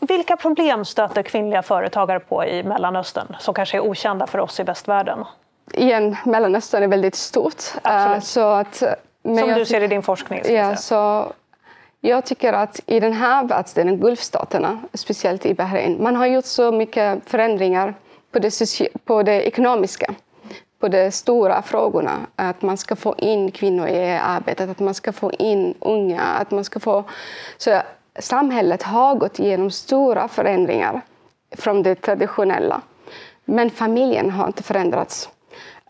vilka 0.00 0.36
problem 0.36 0.84
stöter 0.84 1.22
kvinnliga 1.22 1.62
företagare 1.62 2.20
på 2.20 2.44
i 2.44 2.62
Mellanöstern 2.62 3.36
som 3.38 3.54
kanske 3.54 3.76
är 3.76 3.80
okända 3.80 4.26
för 4.26 4.38
oss 4.38 4.60
i 4.60 4.62
västvärlden? 4.62 5.24
Igen, 5.72 6.16
Mellanöstern 6.24 6.82
är 6.82 6.88
väldigt 6.88 7.14
stort. 7.14 7.62
Uh, 7.86 8.20
så 8.20 8.40
att, 8.40 8.76
som 9.22 9.54
du 9.54 9.64
ser 9.64 9.80
i 9.80 9.86
din 9.86 10.02
forskning? 10.02 10.42
Ja, 10.44 10.76
så 10.76 11.32
jag 12.00 12.24
tycker 12.24 12.52
att 12.52 12.80
i 12.86 13.00
den 13.00 13.12
här 13.12 13.44
världsdelen, 13.44 14.00
Gulfstaterna, 14.00 14.78
speciellt 14.94 15.46
i 15.46 15.54
Bahrain, 15.54 16.02
man 16.02 16.16
har 16.16 16.26
gjort 16.26 16.44
så 16.44 16.72
mycket 16.72 17.30
förändringar 17.30 17.94
på 18.32 18.38
det, 18.38 18.60
på 19.04 19.22
det 19.22 19.42
ekonomiska, 19.42 20.14
på 20.80 20.88
de 20.88 21.10
stora 21.10 21.62
frågorna. 21.62 22.26
Att 22.36 22.62
man 22.62 22.76
ska 22.76 22.96
få 22.96 23.14
in 23.18 23.50
kvinnor 23.50 23.88
i 23.88 24.10
arbetet, 24.12 24.70
att 24.70 24.80
man 24.80 24.94
ska 24.94 25.12
få 25.12 25.32
in 25.32 25.74
unga, 25.80 26.22
att 26.22 26.50
man 26.50 26.64
ska 26.64 26.80
få... 26.80 27.04
Så 27.56 27.80
samhället 28.18 28.82
har 28.82 29.14
gått 29.14 29.38
igenom 29.38 29.70
stora 29.70 30.28
förändringar 30.28 31.00
från 31.50 31.82
det 31.82 31.94
traditionella. 31.94 32.80
Men 33.44 33.70
familjen 33.70 34.30
har 34.30 34.46
inte 34.46 34.62
förändrats. 34.62 35.28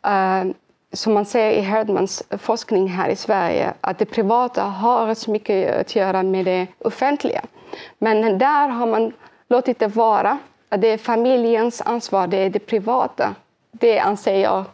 Uh, 0.06 0.52
som 0.92 1.14
man 1.14 1.24
ser 1.24 1.50
i 1.50 1.60
Herdmans 1.60 2.22
forskning 2.38 2.88
här 2.88 3.08
i 3.08 3.16
Sverige, 3.16 3.74
att 3.80 3.98
det 3.98 4.04
privata 4.04 4.62
har 4.62 5.14
så 5.14 5.30
mycket 5.30 5.80
att 5.80 5.96
göra 5.96 6.22
med 6.22 6.44
det 6.44 6.66
offentliga. 6.78 7.42
Men 7.98 8.38
där 8.38 8.68
har 8.68 8.86
man 8.86 9.12
låtit 9.48 9.78
det 9.78 9.86
vara. 9.86 10.38
Att 10.68 10.80
det 10.80 10.88
är 10.88 10.98
familjens 10.98 11.80
ansvar, 11.80 12.26
det 12.26 12.36
är 12.36 12.50
det 12.50 12.58
privata. 12.58 13.34
Det 13.70 13.98
anser 13.98 14.36
jag. 14.36 14.64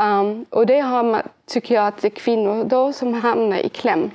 Um, 0.00 0.46
och 0.50 0.66
det 0.66 0.80
har 0.80 1.02
man, 1.02 1.22
tycker 1.46 1.74
jag 1.74 1.86
att 1.86 2.02
det 2.02 2.08
är 2.08 2.10
kvinnor 2.10 2.64
då 2.64 2.92
som 2.92 3.14
hamnar 3.14 3.56
i 3.56 3.68
kläm 3.68 4.10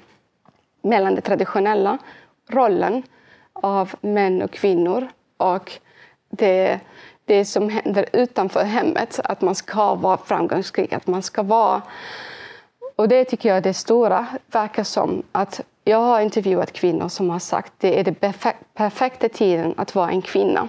mellan 0.82 1.16
det 1.16 1.22
traditionella 1.22 1.98
rollen 2.48 3.04
av 3.54 3.96
män 4.02 4.42
och 4.42 4.52
kvinnor 4.52 5.08
och 5.38 5.72
det 6.30 6.80
det 7.26 7.46
som 7.46 7.70
händer 7.70 8.06
utanför 8.14 8.64
hemmet. 8.64 9.20
Att 9.24 9.42
man 9.42 9.56
ska 9.56 9.96
vara 9.96 10.18
framgångsrik, 10.18 10.94
att 10.94 11.08
man 11.08 11.22
ska 11.22 11.44
vara... 11.44 11.82
Och 12.96 13.08
det 13.08 13.26
tycker 13.26 13.50
jag 13.50 13.58
är 13.58 13.62
det 13.62 13.74
stora, 13.74 14.28
verkar 14.48 14.84
som. 14.84 15.24
att 15.32 15.62
Jag 15.84 15.98
har 15.98 16.22
intervjuat 16.22 16.72
kvinnor 16.72 17.08
som 17.08 17.30
har 17.30 17.40
sagt 17.40 17.68
att 17.68 17.80
det 17.80 18.00
är 18.00 18.04
den 18.04 18.34
perfekta 18.74 19.30
tiden 19.30 19.74
att 19.78 19.96
vara 19.96 20.10
en 20.10 20.22
kvinna 20.22 20.68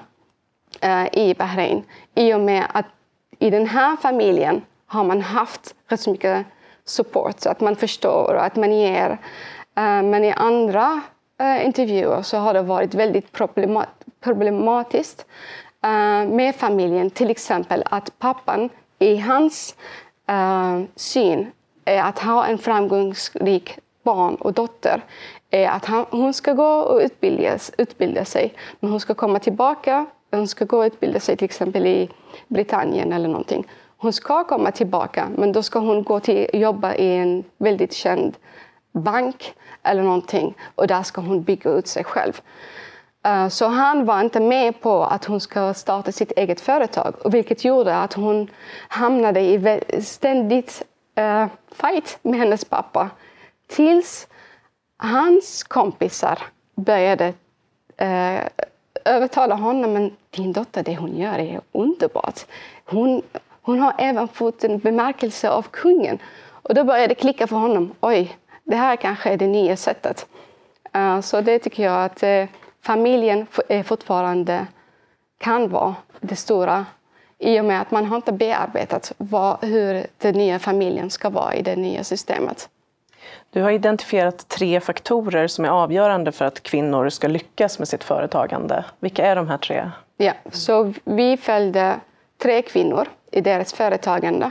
eh, 0.81 1.07
i 1.13 1.35
Bahrain. 1.39 1.85
I 2.15 2.35
och 2.35 2.41
med 2.41 2.67
att 2.73 2.87
i 3.39 3.51
den 3.51 3.67
här 3.67 3.97
familjen 3.97 4.63
har 4.87 5.05
man 5.05 5.21
haft 5.21 5.75
rätt 5.89 6.01
så 6.01 6.11
mycket 6.11 6.47
support, 6.85 7.41
så 7.41 7.51
att 7.51 7.61
man 7.61 7.77
förstår 7.77 8.35
och 8.35 8.45
att 8.45 8.57
man 8.57 8.73
ger. 8.73 9.11
Eh, 9.75 10.03
men 10.03 10.25
i 10.25 10.33
andra 10.33 11.01
Eh, 11.39 11.67
intervjuer 11.67 12.23
så 12.23 12.37
har 12.37 12.55
det 12.55 12.63
varit 12.63 12.95
väldigt 12.95 13.33
problematiskt 14.21 15.27
eh, 15.83 16.29
med 16.29 16.55
familjen. 16.55 17.11
Till 17.11 17.31
exempel 17.31 17.83
att 17.87 18.19
pappan 18.19 18.69
i 18.99 19.17
hans 19.17 19.77
eh, 20.27 20.83
syn 20.95 21.51
är 21.85 22.03
att 22.03 22.19
ha 22.19 22.47
en 22.47 22.59
framgångsrik 22.59 23.79
barn 24.03 24.35
och 24.35 24.53
dotter 24.53 25.03
är 25.51 25.69
att 25.69 25.85
han, 25.85 26.07
hon 26.11 26.35
ska 26.35 26.53
gå 26.53 26.79
och 26.79 27.01
utbilda, 27.01 27.59
utbilda 27.79 28.25
sig. 28.25 28.55
Men 28.81 28.91
hon 28.91 29.01
ska 29.01 29.15
komma 29.15 29.39
tillbaka. 29.39 30.07
Hon 30.31 30.49
ska 30.49 30.65
gå 30.65 30.79
och 30.79 30.85
utbilda 30.87 31.21
sig 31.21 31.37
till 31.37 31.45
exempel 31.45 31.87
i 31.87 32.11
Britannien 32.49 33.13
eller 33.13 33.29
någonting. 33.29 33.67
Hon 33.97 34.13
ska 34.13 34.45
komma 34.45 34.71
tillbaka, 34.71 35.29
men 35.37 35.53
då 35.53 35.63
ska 35.63 35.79
hon 35.79 36.03
gå 36.03 36.21
till 36.21 36.47
jobba 36.53 36.95
i 36.95 37.17
en 37.17 37.45
väldigt 37.59 37.93
känd 37.93 38.37
bank 38.97 39.55
eller 39.83 40.03
någonting 40.03 40.55
och 40.75 40.87
där 40.87 41.03
ska 41.03 41.21
hon 41.21 41.43
bygga 41.43 41.71
ut 41.71 41.87
sig 41.87 42.05
själv. 42.05 42.41
Eh, 43.25 43.49
så 43.49 43.67
han 43.67 44.05
var 44.05 44.21
inte 44.21 44.41
med 44.41 44.81
på 44.81 45.05
att 45.05 45.25
hon 45.25 45.41
ska 45.41 45.75
starta 45.75 46.13
sitt 46.13 46.33
eget 46.33 46.61
företag, 46.61 47.15
vilket 47.25 47.65
gjorde 47.65 47.97
att 47.97 48.13
hon 48.13 48.51
hamnade 48.89 49.41
i 49.41 49.81
ständigt 50.03 50.83
eh, 51.15 51.47
fight 51.73 52.19
med 52.23 52.39
hennes 52.39 52.65
pappa. 52.65 53.11
Tills 53.67 54.29
hans 54.97 55.63
kompisar 55.63 56.39
började 56.75 57.33
eh, 57.97 58.41
övertala 59.05 59.55
honom. 59.55 59.93
Men 59.93 60.17
din 60.31 60.53
dotter, 60.53 60.83
det 60.83 60.97
hon 60.97 61.17
gör 61.17 61.39
är 61.39 61.61
underbart. 61.73 62.41
Hon, 62.85 63.23
hon 63.63 63.81
har 63.81 63.95
även 63.99 64.29
fått 64.29 64.65
en 64.65 64.79
bemärkelse 64.79 65.51
av 65.51 65.63
kungen. 65.63 66.19
Och 66.49 66.75
då 66.75 66.85
började 66.85 67.07
det 67.07 67.15
klicka 67.15 67.47
för 67.47 67.57
honom. 67.57 67.95
Oj, 68.01 68.37
det 68.67 68.77
här 68.77 68.97
kanske 68.97 69.31
är 69.31 69.37
det 69.37 69.47
nya 69.47 69.77
sättet. 69.77 70.27
Uh, 70.97 71.21
så 71.21 71.41
det 71.41 71.59
tycker 71.59 71.83
jag 71.83 72.05
att 72.05 72.49
familjen 72.83 73.47
är 73.69 73.83
fortfarande 73.83 74.67
kan 75.39 75.69
vara 75.69 75.95
det 76.21 76.37
stora 76.37 76.87
i 77.39 77.61
och 77.61 77.65
med 77.65 77.81
att 77.81 77.91
man 77.91 78.05
har 78.05 78.17
inte 78.17 78.33
bearbetat 78.33 79.13
vad, 79.17 79.65
hur 79.65 80.07
den 80.19 80.35
nya 80.35 80.59
familjen 80.59 81.11
ska 81.11 81.31
vara 81.31 81.55
i 81.55 81.63
det 81.63 81.77
nya 81.77 82.05
systemet. 82.05 82.69
Du 83.51 83.63
har 83.63 83.71
identifierat 83.71 84.49
tre 84.49 84.81
faktorer 84.81 85.47
som 85.47 85.65
är 85.65 85.69
avgörande 85.69 86.33
för 86.33 86.45
att 86.45 86.63
kvinnor 86.63 87.09
ska 87.09 87.29
lyckas 87.29 87.79
med 87.79 87.89
sitt 87.89 88.05
företagande. 88.05 88.85
Vilka 89.01 89.27
är 89.27 89.37
de 89.37 89.49
här 89.49 89.59
tre? 89.59 89.91
Ja, 90.17 90.33
så 90.53 90.93
vi 91.05 91.37
följde 91.37 92.01
tre 92.43 92.63
kvinnor 92.63 93.09
i 93.31 93.41
deras 93.41 93.73
företagande. 93.73 94.51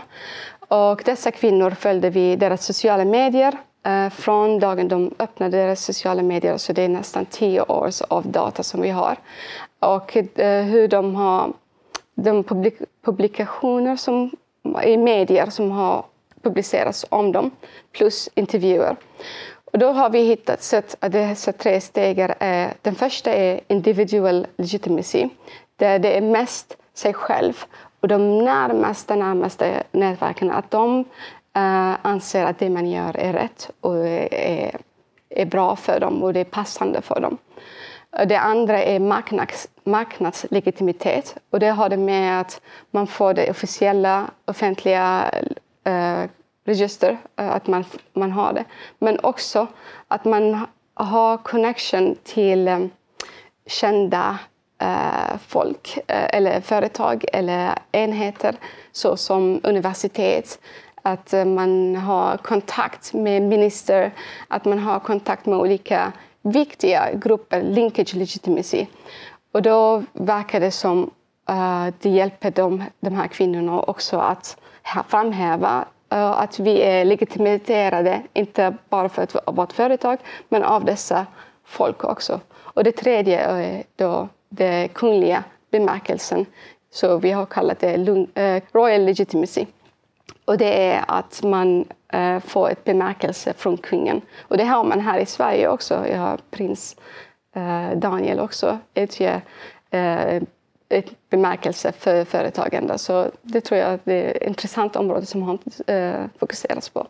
Och 0.67 1.01
dessa 1.05 1.31
kvinnor 1.31 1.71
följde 1.71 2.09
vi 2.09 2.35
deras 2.35 2.65
sociala 2.65 3.05
medier, 3.05 3.53
Eh, 3.53 3.59
Eh, 3.85 4.09
från 4.09 4.59
dagen 4.59 4.87
de 4.87 5.11
öppnade 5.19 5.57
deras 5.57 5.83
sociala 5.83 6.21
medier, 6.21 6.57
så 6.57 6.73
det 6.73 6.81
är 6.81 6.89
nästan 6.89 7.25
tio 7.25 7.61
år 7.61 7.89
av 8.09 8.27
data 8.27 8.63
som 8.63 8.81
vi 8.81 8.89
har. 8.89 9.17
Och 9.79 10.17
eh, 10.17 10.63
hur 10.63 10.87
de 10.87 11.15
har 11.15 11.53
de 12.15 12.43
publikationer 13.05 13.95
som, 13.95 14.31
i 14.83 14.97
medier 14.97 15.49
som 15.49 15.71
har 15.71 16.05
publicerats 16.41 17.05
om 17.09 17.31
dem, 17.31 17.51
plus 17.91 18.29
intervjuer. 18.35 18.95
Och 19.65 19.79
då 19.79 19.91
har 19.91 20.09
vi 20.09 20.19
hittat 20.19 20.63
sett 20.63 20.95
att 20.99 21.11
dessa 21.11 21.51
tre 21.51 21.81
steg 21.81 22.19
är... 22.39 22.73
Den 22.81 22.95
första 22.95 23.33
är 23.33 23.61
individual 23.67 24.47
legitimacy, 24.57 25.29
där 25.75 25.99
det 25.99 26.17
är 26.17 26.21
mest 26.21 26.77
sig 26.93 27.13
själv 27.13 27.65
och 27.99 28.07
de 28.07 28.37
närmaste, 28.43 29.15
närmaste 29.15 29.83
nätverken, 29.91 30.51
att 30.51 30.71
de 30.71 31.05
Eh, 31.55 31.95
anser 32.01 32.45
att 32.45 32.59
det 32.59 32.69
man 32.69 32.89
gör 32.89 33.17
är 33.17 33.33
rätt 33.33 33.69
och 33.81 34.07
är, 34.07 34.77
är 35.29 35.45
bra 35.45 35.75
för 35.75 35.99
dem 35.99 36.23
och 36.23 36.33
det 36.33 36.39
är 36.39 36.43
passande 36.43 37.01
för 37.01 37.19
dem. 37.19 37.37
Det 38.27 38.35
andra 38.35 38.83
är 38.83 38.99
marknads, 38.99 39.67
marknadslegitimitet 39.83 41.37
och 41.49 41.59
det 41.59 41.69
har 41.69 41.89
det 41.89 41.97
med 41.97 42.41
att 42.41 42.61
man 42.91 43.07
får 43.07 43.33
det 43.33 43.49
officiella 43.49 44.25
offentliga 44.45 45.31
eh, 45.83 46.23
register, 46.65 47.17
eh, 47.35 47.51
att 47.51 47.67
man, 47.67 47.85
man 48.13 48.31
har 48.31 48.53
det. 48.53 48.65
Men 48.99 49.19
också 49.19 49.67
att 50.07 50.25
man 50.25 50.67
har 50.93 51.37
connection 51.37 52.15
till 52.23 52.67
eh, 52.67 52.79
kända 53.65 54.39
eh, 54.81 55.37
folk 55.47 55.97
eh, 56.07 56.35
eller 56.37 56.61
företag 56.61 57.25
eller 57.33 57.79
enheter 57.91 58.55
såsom 58.91 59.59
universitet 59.63 60.59
att 61.05 61.33
eh, 61.33 61.45
man 61.45 61.95
har 61.95 62.37
kontakt 62.37 63.13
med 63.13 63.41
minister, 63.41 64.11
att 64.47 64.65
man 64.65 64.79
har 64.79 64.99
kontakt 64.99 65.45
med 65.45 65.59
olika 65.59 66.11
viktiga 66.41 67.13
grupper, 67.13 67.61
linkage 67.61 68.15
legitimacy. 68.15 68.85
Och 69.51 69.61
då 69.61 70.03
verkar 70.13 70.59
det 70.59 70.71
som 70.71 71.11
uh, 71.49 71.87
det 72.01 72.09
hjälper 72.09 72.51
de, 72.51 72.83
de 72.99 73.15
här 73.15 73.27
kvinnorna 73.27 73.79
också 73.79 74.17
att 74.17 74.57
framhäva 75.07 75.85
uh, 76.13 76.41
att 76.41 76.59
vi 76.59 76.81
är 76.81 77.05
legitimerade, 77.05 78.21
inte 78.33 78.75
bara 78.89 79.09
för 79.09 79.51
vårt 79.51 79.73
företag, 79.73 80.17
men 80.49 80.63
av 80.63 80.85
dessa 80.85 81.25
folk 81.65 82.03
också. 82.03 82.39
Och 82.57 82.83
det 82.83 82.91
tredje 82.91 83.39
är 83.39 83.83
då 83.95 84.27
den 84.49 84.89
kungliga 84.89 85.43
bemärkelsen. 85.71 86.45
Så 86.91 87.17
vi 87.17 87.31
har 87.31 87.45
kallat 87.45 87.79
det 87.79 87.97
Royal 88.71 89.05
Legitimacy. 89.05 89.65
Och 90.45 90.57
det 90.57 90.91
är 90.91 91.05
att 91.07 91.43
man 91.43 91.85
eh, 92.13 92.39
får 92.39 92.69
ett 92.69 92.83
bemärkelse 92.83 93.53
från 93.53 93.77
kungen. 93.77 94.21
Och 94.41 94.57
det 94.57 94.65
har 94.65 94.83
man 94.83 94.99
här 94.99 95.19
i 95.19 95.25
Sverige 95.25 95.69
också. 95.69 96.07
Jag 96.07 96.17
har 96.17 96.39
prins 96.51 96.95
eh, 97.55 97.97
Daniel 97.97 98.39
också 98.39 98.79
utger 98.93 99.41
eh, 99.89 100.41
ett 100.89 101.29
bemärkelse 101.29 101.91
för 101.91 102.25
företagande. 102.25 102.97
Så 102.97 103.27
det 103.41 103.61
tror 103.61 103.79
jag 103.79 103.99
det 104.03 104.13
är 104.13 104.35
ett 104.35 104.47
intressant 104.47 104.95
område 104.95 105.25
som 105.25 105.43
har 105.43 105.59
eh, 105.87 106.25
fokuserats 106.39 106.89
på. 106.89 107.07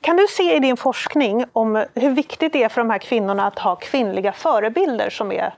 Kan 0.00 0.16
du 0.16 0.26
se 0.26 0.56
i 0.56 0.58
din 0.58 0.76
forskning 0.76 1.44
om 1.52 1.84
hur 1.94 2.10
viktigt 2.10 2.52
det 2.52 2.62
är 2.62 2.68
för 2.68 2.80
de 2.80 2.90
här 2.90 2.98
kvinnorna 2.98 3.46
att 3.46 3.58
ha 3.58 3.76
kvinnliga 3.76 4.32
förebilder 4.32 5.10
som 5.10 5.32
är 5.32 5.54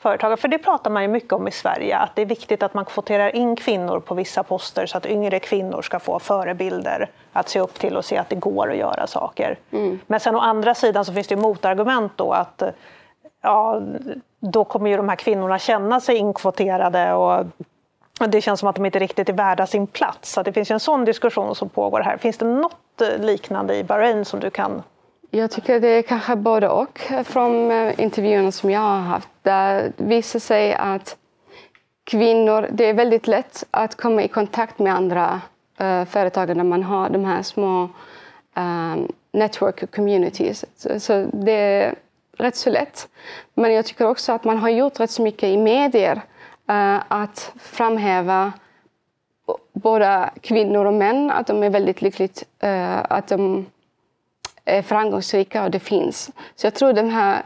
företagare? 0.00 0.36
För 0.36 0.48
det 0.48 0.58
pratar 0.58 0.90
man 0.90 1.02
ju 1.02 1.08
mycket 1.08 1.32
om 1.32 1.48
i 1.48 1.50
Sverige, 1.50 1.98
att 1.98 2.16
det 2.16 2.22
är 2.22 2.26
viktigt 2.26 2.62
att 2.62 2.74
man 2.74 2.84
kvoterar 2.84 3.36
in 3.36 3.56
kvinnor 3.56 4.00
på 4.00 4.14
vissa 4.14 4.42
poster 4.42 4.86
så 4.86 4.98
att 4.98 5.06
yngre 5.06 5.40
kvinnor 5.40 5.82
ska 5.82 5.98
få 5.98 6.18
förebilder 6.18 7.10
att 7.32 7.48
se 7.48 7.60
upp 7.60 7.78
till 7.78 7.96
och 7.96 8.04
se 8.04 8.16
att 8.16 8.28
det 8.28 8.36
går 8.36 8.70
att 8.70 8.76
göra 8.76 9.06
saker. 9.06 9.58
Mm. 9.70 10.00
Men 10.06 10.20
sen 10.20 10.36
å 10.36 10.38
andra 10.38 10.74
sidan 10.74 11.04
så 11.04 11.12
finns 11.12 11.26
det 11.26 11.36
motargument 11.36 12.12
då 12.16 12.32
att 12.32 12.62
ja, 13.42 13.82
då 14.40 14.64
kommer 14.64 14.90
ju 14.90 14.96
de 14.96 15.08
här 15.08 15.16
kvinnorna 15.16 15.58
känna 15.58 16.00
sig 16.00 16.16
inkvoterade 16.16 17.14
och 17.14 17.44
det 18.28 18.40
känns 18.40 18.60
som 18.60 18.68
att 18.68 18.76
de 18.76 18.86
inte 18.86 18.98
riktigt 18.98 19.28
är 19.28 19.32
värda 19.32 19.66
sin 19.66 19.86
plats. 19.86 20.32
Så 20.32 20.42
det 20.42 20.52
finns 20.52 20.70
ju 20.70 20.72
en 20.72 20.80
sån 20.80 21.04
diskussion 21.04 21.54
som 21.54 21.68
pågår 21.68 22.00
här. 22.00 22.16
Finns 22.16 22.38
det 22.38 22.44
något 22.44 23.02
liknande 23.18 23.76
i 23.76 23.84
Bahrain 23.84 24.24
som 24.24 24.40
du 24.40 24.50
kan 24.50 24.82
jag 25.30 25.50
tycker 25.50 25.80
det 25.80 25.88
är 25.88 26.02
kanske 26.02 26.36
både 26.36 26.68
och 26.68 27.00
från 27.24 27.70
eh, 27.70 28.00
intervjuerna 28.00 28.52
som 28.52 28.70
jag 28.70 28.80
har 28.80 29.00
haft. 29.00 29.28
Där 29.42 29.92
visar 29.96 30.38
sig 30.38 30.74
att 30.74 31.16
kvinnor, 32.04 32.68
det 32.72 32.84
är 32.84 32.94
väldigt 32.94 33.26
lätt 33.26 33.64
att 33.70 33.94
komma 33.94 34.22
i 34.22 34.28
kontakt 34.28 34.78
med 34.78 34.94
andra 34.94 35.40
eh, 35.78 36.00
uh, 36.00 36.04
företag 36.04 36.56
när 36.56 36.64
man 36.64 36.82
har 36.82 37.10
de 37.10 37.24
här 37.24 37.42
små 37.42 37.88
um, 38.56 39.12
network 39.32 39.94
communities. 39.94 40.64
Så, 40.76 41.00
så, 41.00 41.26
det 41.32 41.52
är 41.52 41.94
rätt 42.36 42.56
så 42.56 42.70
lätt. 42.70 43.08
Men 43.54 43.72
jag 43.72 43.86
tycker 43.86 44.06
också 44.06 44.32
att 44.32 44.44
man 44.44 44.58
har 44.58 44.68
gjort 44.68 45.00
rätt 45.00 45.10
så 45.10 45.22
mycket 45.22 45.48
i 45.48 45.56
medier 45.56 46.16
uh, 46.70 47.02
att 47.08 47.52
framhäva 47.60 48.52
både 49.72 50.30
kvinnor 50.40 50.84
och 50.84 50.94
män, 50.94 51.30
att 51.30 51.46
de 51.46 51.62
är 51.62 51.70
väldigt 51.70 52.02
lyckligt, 52.02 52.44
uh, 52.64 52.98
att 53.12 53.28
de 53.28 53.66
Eh, 54.70 54.82
framgångsrika 54.82 55.64
och 55.64 55.70
det 55.70 55.80
finns. 55.80 56.30
Så 56.56 56.66
jag 56.66 56.74
tror 56.74 56.92
de 56.92 57.08
här 57.08 57.42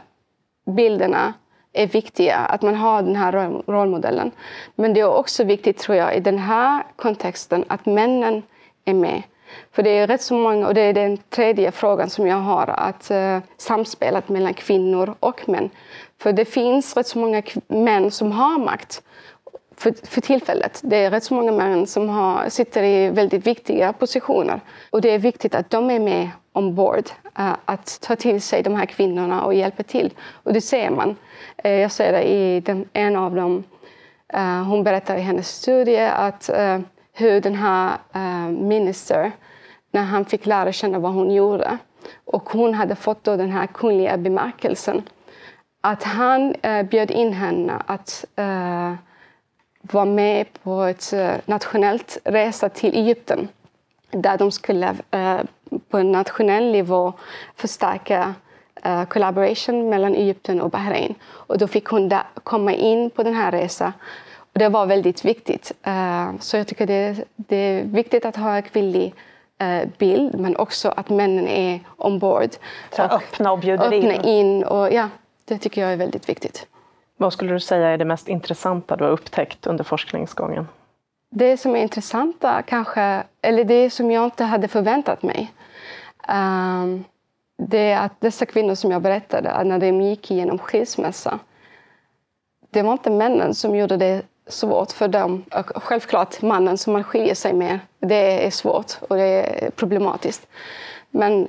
bilderna 0.65 1.33
är 1.73 1.87
viktiga, 1.87 2.37
att 2.37 2.61
man 2.61 2.75
har 2.75 3.01
den 3.01 3.15
här 3.15 3.31
rollmodellen. 3.71 4.31
Men 4.75 4.93
det 4.93 4.99
är 4.99 5.17
också 5.17 5.43
viktigt, 5.43 5.77
tror 5.77 5.97
jag, 5.97 6.15
i 6.15 6.19
den 6.19 6.37
här 6.37 6.83
kontexten 6.95 7.65
att 7.67 7.85
männen 7.85 8.43
är 8.85 8.93
med. 8.93 9.23
För 9.71 9.83
det 9.83 9.89
är 9.89 10.07
rätt 10.07 10.21
så 10.21 10.33
många, 10.33 10.67
och 10.67 10.73
det 10.73 10.81
är 10.81 10.93
den 10.93 11.17
tredje 11.17 11.71
frågan 11.71 12.09
som 12.09 12.27
jag 12.27 12.37
har, 12.37 12.67
att 12.67 13.11
eh, 13.11 13.39
samspelet 13.57 14.29
mellan 14.29 14.53
kvinnor 14.53 15.15
och 15.19 15.49
män. 15.49 15.69
För 16.21 16.33
det 16.33 16.45
finns 16.45 16.97
rätt 16.97 17.07
så 17.07 17.19
många 17.19 17.41
män 17.67 18.11
som 18.11 18.31
har 18.31 18.59
makt 18.59 19.03
för, 19.77 19.93
för 20.07 20.21
tillfället. 20.21 20.81
Det 20.83 20.97
är 20.97 21.11
rätt 21.11 21.23
så 21.23 21.33
många 21.33 21.51
män 21.51 21.87
som 21.87 22.09
har, 22.09 22.49
sitter 22.49 22.83
i 22.83 23.09
väldigt 23.09 23.47
viktiga 23.47 23.93
positioner. 23.93 24.59
Och 24.89 25.01
det 25.01 25.09
är 25.09 25.19
viktigt 25.19 25.55
att 25.55 25.69
de 25.69 25.89
är 25.89 25.99
med 25.99 26.29
ombord, 26.55 27.09
eh, 27.37 27.55
att 27.65 27.99
ta 28.01 28.15
till 28.15 28.41
sig 28.41 28.63
de 28.63 28.75
här 28.75 28.85
kvinnorna 28.85 29.43
och 29.43 29.53
hjälpa 29.53 29.83
till. 29.83 30.13
Och 30.43 30.53
det 30.53 30.61
ser 30.61 30.89
man. 30.89 31.15
Eh, 31.57 31.71
jag 31.71 31.91
ser 31.91 32.11
det 32.11 32.23
i 32.23 32.59
den, 32.59 32.89
en 32.93 33.15
av 33.15 33.35
dem. 33.35 33.63
Eh, 34.33 34.63
hon 34.63 34.83
berättar 34.83 35.17
i 35.17 35.21
hennes 35.21 35.49
studie 35.49 35.99
att 35.99 36.49
hur 37.13 37.41
den 37.41 37.55
här 37.55 37.97
minister, 38.49 39.31
när 39.91 40.03
han 40.03 40.25
fick 40.25 40.45
lära 40.45 40.71
känna 40.71 40.99
vad 40.99 41.13
hon 41.13 41.31
gjorde 41.31 41.77
och 42.25 42.49
hon 42.49 42.73
hade 42.73 42.95
fått 42.95 43.23
då 43.23 43.35
den 43.35 43.51
här 43.51 43.67
kungliga 43.67 44.17
bemärkelsen, 44.17 45.03
att 45.81 46.03
han 46.03 46.55
bjöd 46.89 47.11
in 47.11 47.33
henne 47.33 47.73
att 47.85 48.25
vara 49.81 50.05
med 50.05 50.47
på 50.63 50.83
ett 50.83 51.13
nationellt 51.45 52.17
resa 52.23 52.69
till 52.69 52.95
Egypten 52.95 53.47
där 54.11 54.37
de 54.37 54.51
skulle 54.51 54.95
på 55.89 55.97
en 55.97 56.11
nationell 56.11 56.71
nivå 56.71 57.13
förstärka 57.55 58.33
eh, 58.83 59.05
collaboration 59.05 59.89
mellan 59.89 60.15
Egypten 60.15 60.61
och 60.61 60.69
Bahrain. 60.69 61.15
Och 61.25 61.57
då 61.57 61.67
fick 61.67 61.85
hon 61.85 62.11
komma 62.43 62.73
in 62.73 63.09
på 63.09 63.23
den 63.23 63.33
här 63.33 63.51
resan. 63.51 63.93
Och 64.53 64.59
det 64.59 64.69
var 64.69 64.85
väldigt 64.85 65.25
viktigt. 65.25 65.71
Eh, 65.83 66.31
så 66.39 66.57
jag 66.57 66.67
tycker 66.67 66.87
det, 66.87 67.23
det 67.35 67.55
är 67.55 67.83
viktigt 67.83 68.25
att 68.25 68.35
ha 68.35 68.55
en 68.55 68.63
kvinnlig 68.63 69.13
bild 69.97 70.39
men 70.39 70.57
också 70.57 70.89
att 70.89 71.09
männen 71.09 71.47
är 71.47 71.79
ombord. 71.97 72.49
Så 72.91 73.03
och 73.03 73.13
öppna 73.13 73.51
och 73.51 73.59
bjuder 73.59 73.85
öppna 73.85 74.13
in. 74.13 74.23
in 74.25 74.63
och, 74.63 74.93
ja, 74.93 75.09
det 75.45 75.57
tycker 75.57 75.81
jag 75.81 75.93
är 75.93 75.97
väldigt 75.97 76.29
viktigt. 76.29 76.67
Vad 77.17 77.33
skulle 77.33 77.53
du 77.53 77.59
säga 77.59 77.87
är 77.87 77.97
det 77.97 78.05
mest 78.05 78.27
intressanta 78.27 78.95
du 78.95 79.03
har 79.03 79.11
upptäckt 79.11 79.67
under 79.67 79.83
forskningsgången? 79.83 80.67
Det 81.35 81.57
som 81.57 81.75
är 81.75 81.79
intressanta 81.79 82.61
kanske, 82.61 83.23
eller 83.41 83.63
det 83.63 83.89
som 83.89 84.11
jag 84.11 84.25
inte 84.25 84.43
hade 84.43 84.67
förväntat 84.67 85.23
mig, 85.23 85.53
um, 86.27 87.03
det 87.57 87.91
är 87.91 88.05
att 88.05 88.21
dessa 88.21 88.45
kvinnor 88.45 88.75
som 88.75 88.91
jag 88.91 89.01
berättade, 89.01 89.63
när 89.63 89.79
de 89.79 90.01
gick 90.01 90.31
igenom 90.31 90.57
skilsmässa, 90.57 91.39
det 92.69 92.81
var 92.81 92.91
inte 92.91 93.09
männen 93.09 93.55
som 93.55 93.75
gjorde 93.75 93.97
det 93.97 94.21
svårt 94.47 94.91
för 94.91 95.07
dem. 95.07 95.45
Självklart 95.75 96.41
mannen 96.41 96.77
som 96.77 96.93
man 96.93 97.03
skiljer 97.03 97.35
sig 97.35 97.53
med, 97.53 97.79
det 97.99 98.45
är 98.45 98.51
svårt 98.51 98.91
och 99.09 99.15
det 99.15 99.23
är 99.23 99.69
problematiskt. 99.69 100.47
Men 101.09 101.47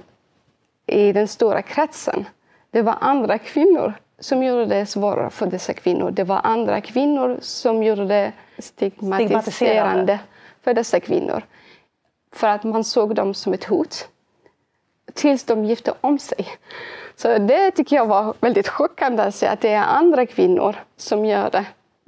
i 0.86 1.12
den 1.12 1.28
stora 1.28 1.62
kretsen, 1.62 2.24
det 2.70 2.82
var 2.82 2.96
andra 3.00 3.38
kvinnor 3.38 3.94
som 4.18 4.42
gjorde 4.42 4.66
det 4.66 4.86
svårare 4.86 5.30
för 5.30 5.46
dessa 5.46 5.72
kvinnor. 5.72 6.10
Det 6.10 6.24
var 6.24 6.40
andra 6.44 6.80
kvinnor 6.80 7.38
som 7.40 7.82
gjorde 7.82 8.04
det 8.04 8.32
stigmatiserande 8.58 10.18
för 10.62 10.74
dessa 10.74 11.00
kvinnor. 11.00 11.42
För 12.32 12.48
att 12.48 12.64
man 12.64 12.84
såg 12.84 13.14
dem 13.14 13.34
som 13.34 13.52
ett 13.52 13.64
hot. 13.64 14.08
Tills 15.14 15.44
de 15.44 15.64
gifte 15.64 15.94
om 16.00 16.18
sig. 16.18 16.46
Så 17.16 17.38
det 17.38 17.70
tycker 17.70 17.96
jag 17.96 18.06
var 18.06 18.34
väldigt 18.40 18.68
chockande 18.68 19.22
att 19.22 19.34
se 19.34 19.46
att 19.46 19.60
det 19.60 19.70
är 19.72 19.84
andra 19.84 20.26
kvinnor 20.26 20.76
som 20.96 21.24
gör 21.24 21.50
det 21.50 21.64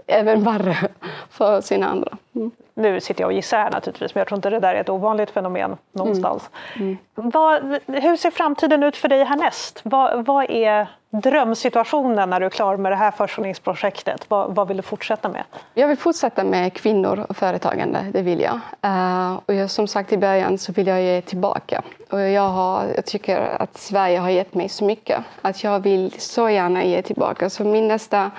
även 0.07 0.43
värre 0.43 0.89
för 1.31 1.61
sina 1.61 1.89
andra. 1.89 2.17
Mm. 2.35 2.51
Nu 2.79 3.01
sitter 3.01 3.23
jag 3.23 3.29
och 3.29 3.33
gissar 3.33 3.59
här 3.59 3.71
naturligtvis, 3.71 4.15
men 4.15 4.21
jag 4.21 4.29
tror 4.29 4.39
inte 4.39 4.51
det 4.51 4.61
där 4.61 4.75
är 4.75 4.81
ett 4.81 4.89
ovanligt 4.89 5.31
fenomen 5.31 5.77
någonstans. 5.93 6.51
Mm. 6.77 6.99
Mm. 7.19 7.31
Vad, 7.31 7.79
hur 7.87 8.17
ser 8.17 8.31
framtiden 8.31 8.83
ut 8.83 8.97
för 8.97 9.09
dig 9.09 9.25
härnäst? 9.25 9.81
Vad, 9.83 10.25
vad 10.27 10.51
är 10.51 10.89
drömsituationen 11.11 12.31
när 12.31 12.41
du 12.41 12.47
är 12.47 12.51
klar 12.51 12.77
med 12.77 12.93
det 12.93 12.97
här 12.97 13.11
forskningsprojektet? 13.11 14.31
Vad, 14.31 14.55
vad 14.55 14.69
vill 14.69 14.77
du 14.77 14.83
fortsätta 14.83 15.29
med? 15.29 15.45
Jag 15.75 15.89
vill 15.89 15.97
fortsätta 15.97 16.45
med 16.45 16.73
kvinnor 16.73 17.27
och 17.29 17.37
företagande, 17.37 18.07
det 18.13 18.23
vill 18.23 18.41
jag. 18.41 18.61
Uh, 18.85 19.41
och 19.47 19.55
jag, 19.55 19.71
som 19.71 19.89
sagt 19.89 20.13
i 20.13 20.17
början 20.17 20.59
så 20.59 20.73
vill 20.73 20.87
jag 20.87 21.03
ge 21.03 21.21
tillbaka. 21.21 21.83
Och 22.11 22.21
jag, 22.21 22.49
har, 22.49 22.87
jag 22.97 23.05
tycker 23.05 23.63
att 23.63 23.79
Sverige 23.79 24.19
har 24.19 24.31
gett 24.31 24.55
mig 24.55 24.69
så 24.69 24.85
mycket 24.85 25.25
att 25.43 25.65
jag 25.65 25.81
vill 25.81 26.15
så 26.19 26.49
gärna 26.49 26.85
ge 26.85 27.03
tillbaka. 27.03 27.51
Så 27.51 27.65
min 27.65 27.89
nästa 27.89 28.31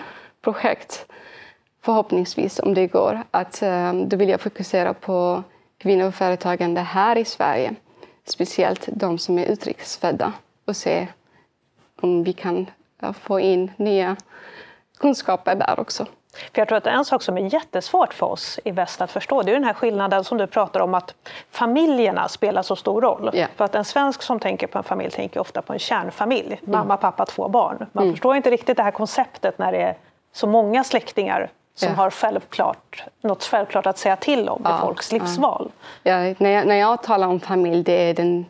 projekt 0.42 1.06
förhoppningsvis, 1.82 2.60
om 2.60 2.74
det 2.74 2.88
går, 2.88 3.24
att 3.32 3.64
um, 3.64 4.10
då 4.10 4.18
vill 4.18 4.30
jag 4.30 4.42
fokusera 4.42 4.94
på 4.94 5.44
kvinnor 5.78 6.08
och 6.08 6.16
företagande 6.16 6.82
här 6.82 7.18
i 7.18 7.26
Sverige. 7.26 7.76
Speciellt 8.26 8.90
de 8.92 9.18
som 9.18 9.40
är 9.40 9.46
utrikesfödda 9.46 10.34
och 10.66 10.76
se 10.76 11.08
om 12.02 12.24
vi 12.24 12.34
kan 12.34 12.68
få 13.22 13.40
in 13.40 13.72
nya 13.78 14.16
kunskaper 14.98 15.56
där 15.56 15.80
också. 15.80 16.06
För 16.34 16.62
jag 16.62 16.68
tror 16.68 16.78
att 16.78 16.88
en 16.88 17.06
sak 17.06 17.22
som 17.22 17.38
är 17.38 17.54
jättesvårt 17.54 18.14
för 18.14 18.26
oss 18.26 18.60
i 18.64 18.72
väst 18.72 19.02
att 19.02 19.12
förstå 19.12 19.42
det 19.42 19.52
är 19.52 19.54
den 19.54 19.64
här 19.64 19.74
skillnaden 19.74 20.24
som 20.24 20.38
du 20.38 20.48
pratar 20.48 20.80
om 20.80 20.94
att 20.94 21.16
familjerna 21.50 22.28
spelar 22.28 22.62
så 22.62 22.76
stor 22.76 23.02
roll. 23.02 23.32
Yeah. 23.34 23.50
För 23.56 23.66
att 23.66 23.76
en 23.76 23.86
svensk 23.86 24.22
som 24.22 24.40
tänker 24.40 24.68
på 24.68 24.78
en 24.78 24.84
familj 24.84 25.12
tänker 25.12 25.40
ofta 25.40 25.62
på 25.62 25.74
en 25.74 25.80
kärnfamilj. 25.80 26.46
Mm. 26.46 26.60
Mamma, 26.62 26.98
pappa, 26.98 27.26
två 27.26 27.48
barn. 27.48 27.86
Man 27.92 28.04
mm. 28.04 28.14
förstår 28.14 28.36
inte 28.36 28.50
riktigt 28.50 28.78
det 28.78 28.84
här 28.84 28.92
konceptet 28.92 29.58
när 29.58 29.72
det 29.72 29.82
är 29.82 29.98
så 30.32 30.48
många 30.48 30.84
släktingar 30.84 31.50
som 31.76 31.90
ja. 31.90 31.96
har 31.96 32.10
självklart, 32.10 33.04
något 33.22 33.44
självklart 33.44 33.86
att 33.86 33.98
säga 33.98 34.16
till 34.16 34.50
om 34.50 34.62
ja, 34.64 34.78
i 34.78 34.82
folks 34.82 35.12
livsval. 35.12 35.72
Ja. 36.04 36.34
när, 36.38 36.50
jag, 36.50 36.68
när 36.68 36.76
jag 36.76 37.04
talar 37.04 37.28
om 37.28 37.40
familj, 37.40 37.84
det 37.84 38.10
är 38.10 38.14
den 38.14 38.46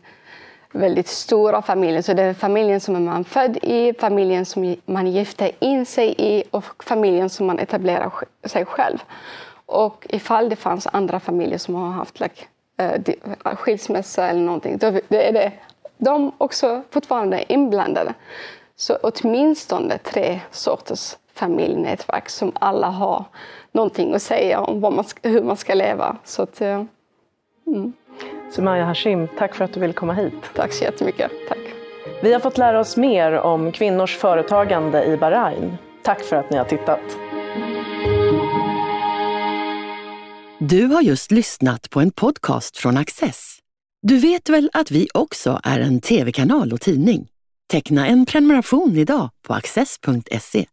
väldigt 0.71 1.07
stora 1.07 1.61
familjen. 1.61 2.03
Så 2.03 2.13
det 2.13 2.23
är 2.23 2.33
familjen 2.33 2.79
som 2.79 3.05
man 3.05 3.19
är 3.19 3.23
född 3.23 3.57
i, 3.57 3.93
familjen 3.93 4.45
som 4.45 4.75
man 4.85 5.07
gifter 5.07 5.51
in 5.59 5.85
sig 5.85 6.15
i 6.17 6.43
och 6.51 6.83
familjen 6.83 7.29
som 7.29 7.47
man 7.47 7.59
etablerar 7.59 8.11
sig 8.43 8.65
själv. 8.65 8.97
Och 9.65 10.07
ifall 10.09 10.49
det 10.49 10.55
fanns 10.55 10.87
andra 10.87 11.19
familjer 11.19 11.57
som 11.57 11.75
har 11.75 11.91
haft 11.91 12.19
like, 12.19 12.45
uh, 12.81 13.55
skilsmässa 13.55 14.27
eller 14.27 14.41
någonting, 14.41 14.77
då 14.77 14.87
är 15.09 15.31
det 15.31 15.51
de 15.97 16.31
också 16.37 16.81
fortfarande 16.91 17.53
inblandade. 17.53 18.13
Så 18.75 18.95
åtminstone 18.95 19.97
tre 19.97 20.39
sorters 20.51 21.15
familjenätverk 21.39 22.29
som 22.29 22.51
alla 22.55 22.87
har 22.87 23.25
någonting 23.71 24.13
att 24.13 24.21
säga 24.21 24.59
om 24.59 24.79
man 24.79 25.05
hur 25.23 25.43
man 25.43 25.57
ska 25.57 25.73
leva. 25.73 26.17
Så 26.23 26.41
att, 26.41 26.61
mm. 26.61 27.93
Sumaya 28.51 28.85
Hashim, 28.85 29.27
tack 29.37 29.55
för 29.55 29.65
att 29.65 29.73
du 29.73 29.79
ville 29.79 29.93
komma 29.93 30.13
hit. 30.13 30.33
Tack 30.55 30.73
så 30.73 30.83
jättemycket. 30.83 31.31
Tack. 31.47 31.59
Vi 32.21 32.33
har 32.33 32.39
fått 32.39 32.57
lära 32.57 32.79
oss 32.79 32.97
mer 32.97 33.31
om 33.33 33.71
kvinnors 33.71 34.17
företagande 34.17 35.05
i 35.05 35.17
Bahrain. 35.17 35.77
Tack 36.03 36.21
för 36.21 36.35
att 36.35 36.49
ni 36.49 36.57
har 36.57 36.65
tittat. 36.65 37.17
Du 40.59 40.85
har 40.85 41.01
just 41.01 41.31
lyssnat 41.31 41.89
på 41.89 41.99
en 41.99 42.11
podcast 42.11 42.77
från 42.77 42.97
Access. 42.97 43.59
Du 44.01 44.17
vet 44.17 44.49
väl 44.49 44.69
att 44.73 44.91
vi 44.91 45.07
också 45.13 45.59
är 45.63 45.79
en 45.79 46.01
tv-kanal 46.01 46.73
och 46.73 46.81
tidning? 46.81 47.27
Teckna 47.71 48.07
en 48.07 48.25
prenumeration 48.25 48.95
idag 48.95 49.29
på 49.47 49.53
access.se. 49.53 50.65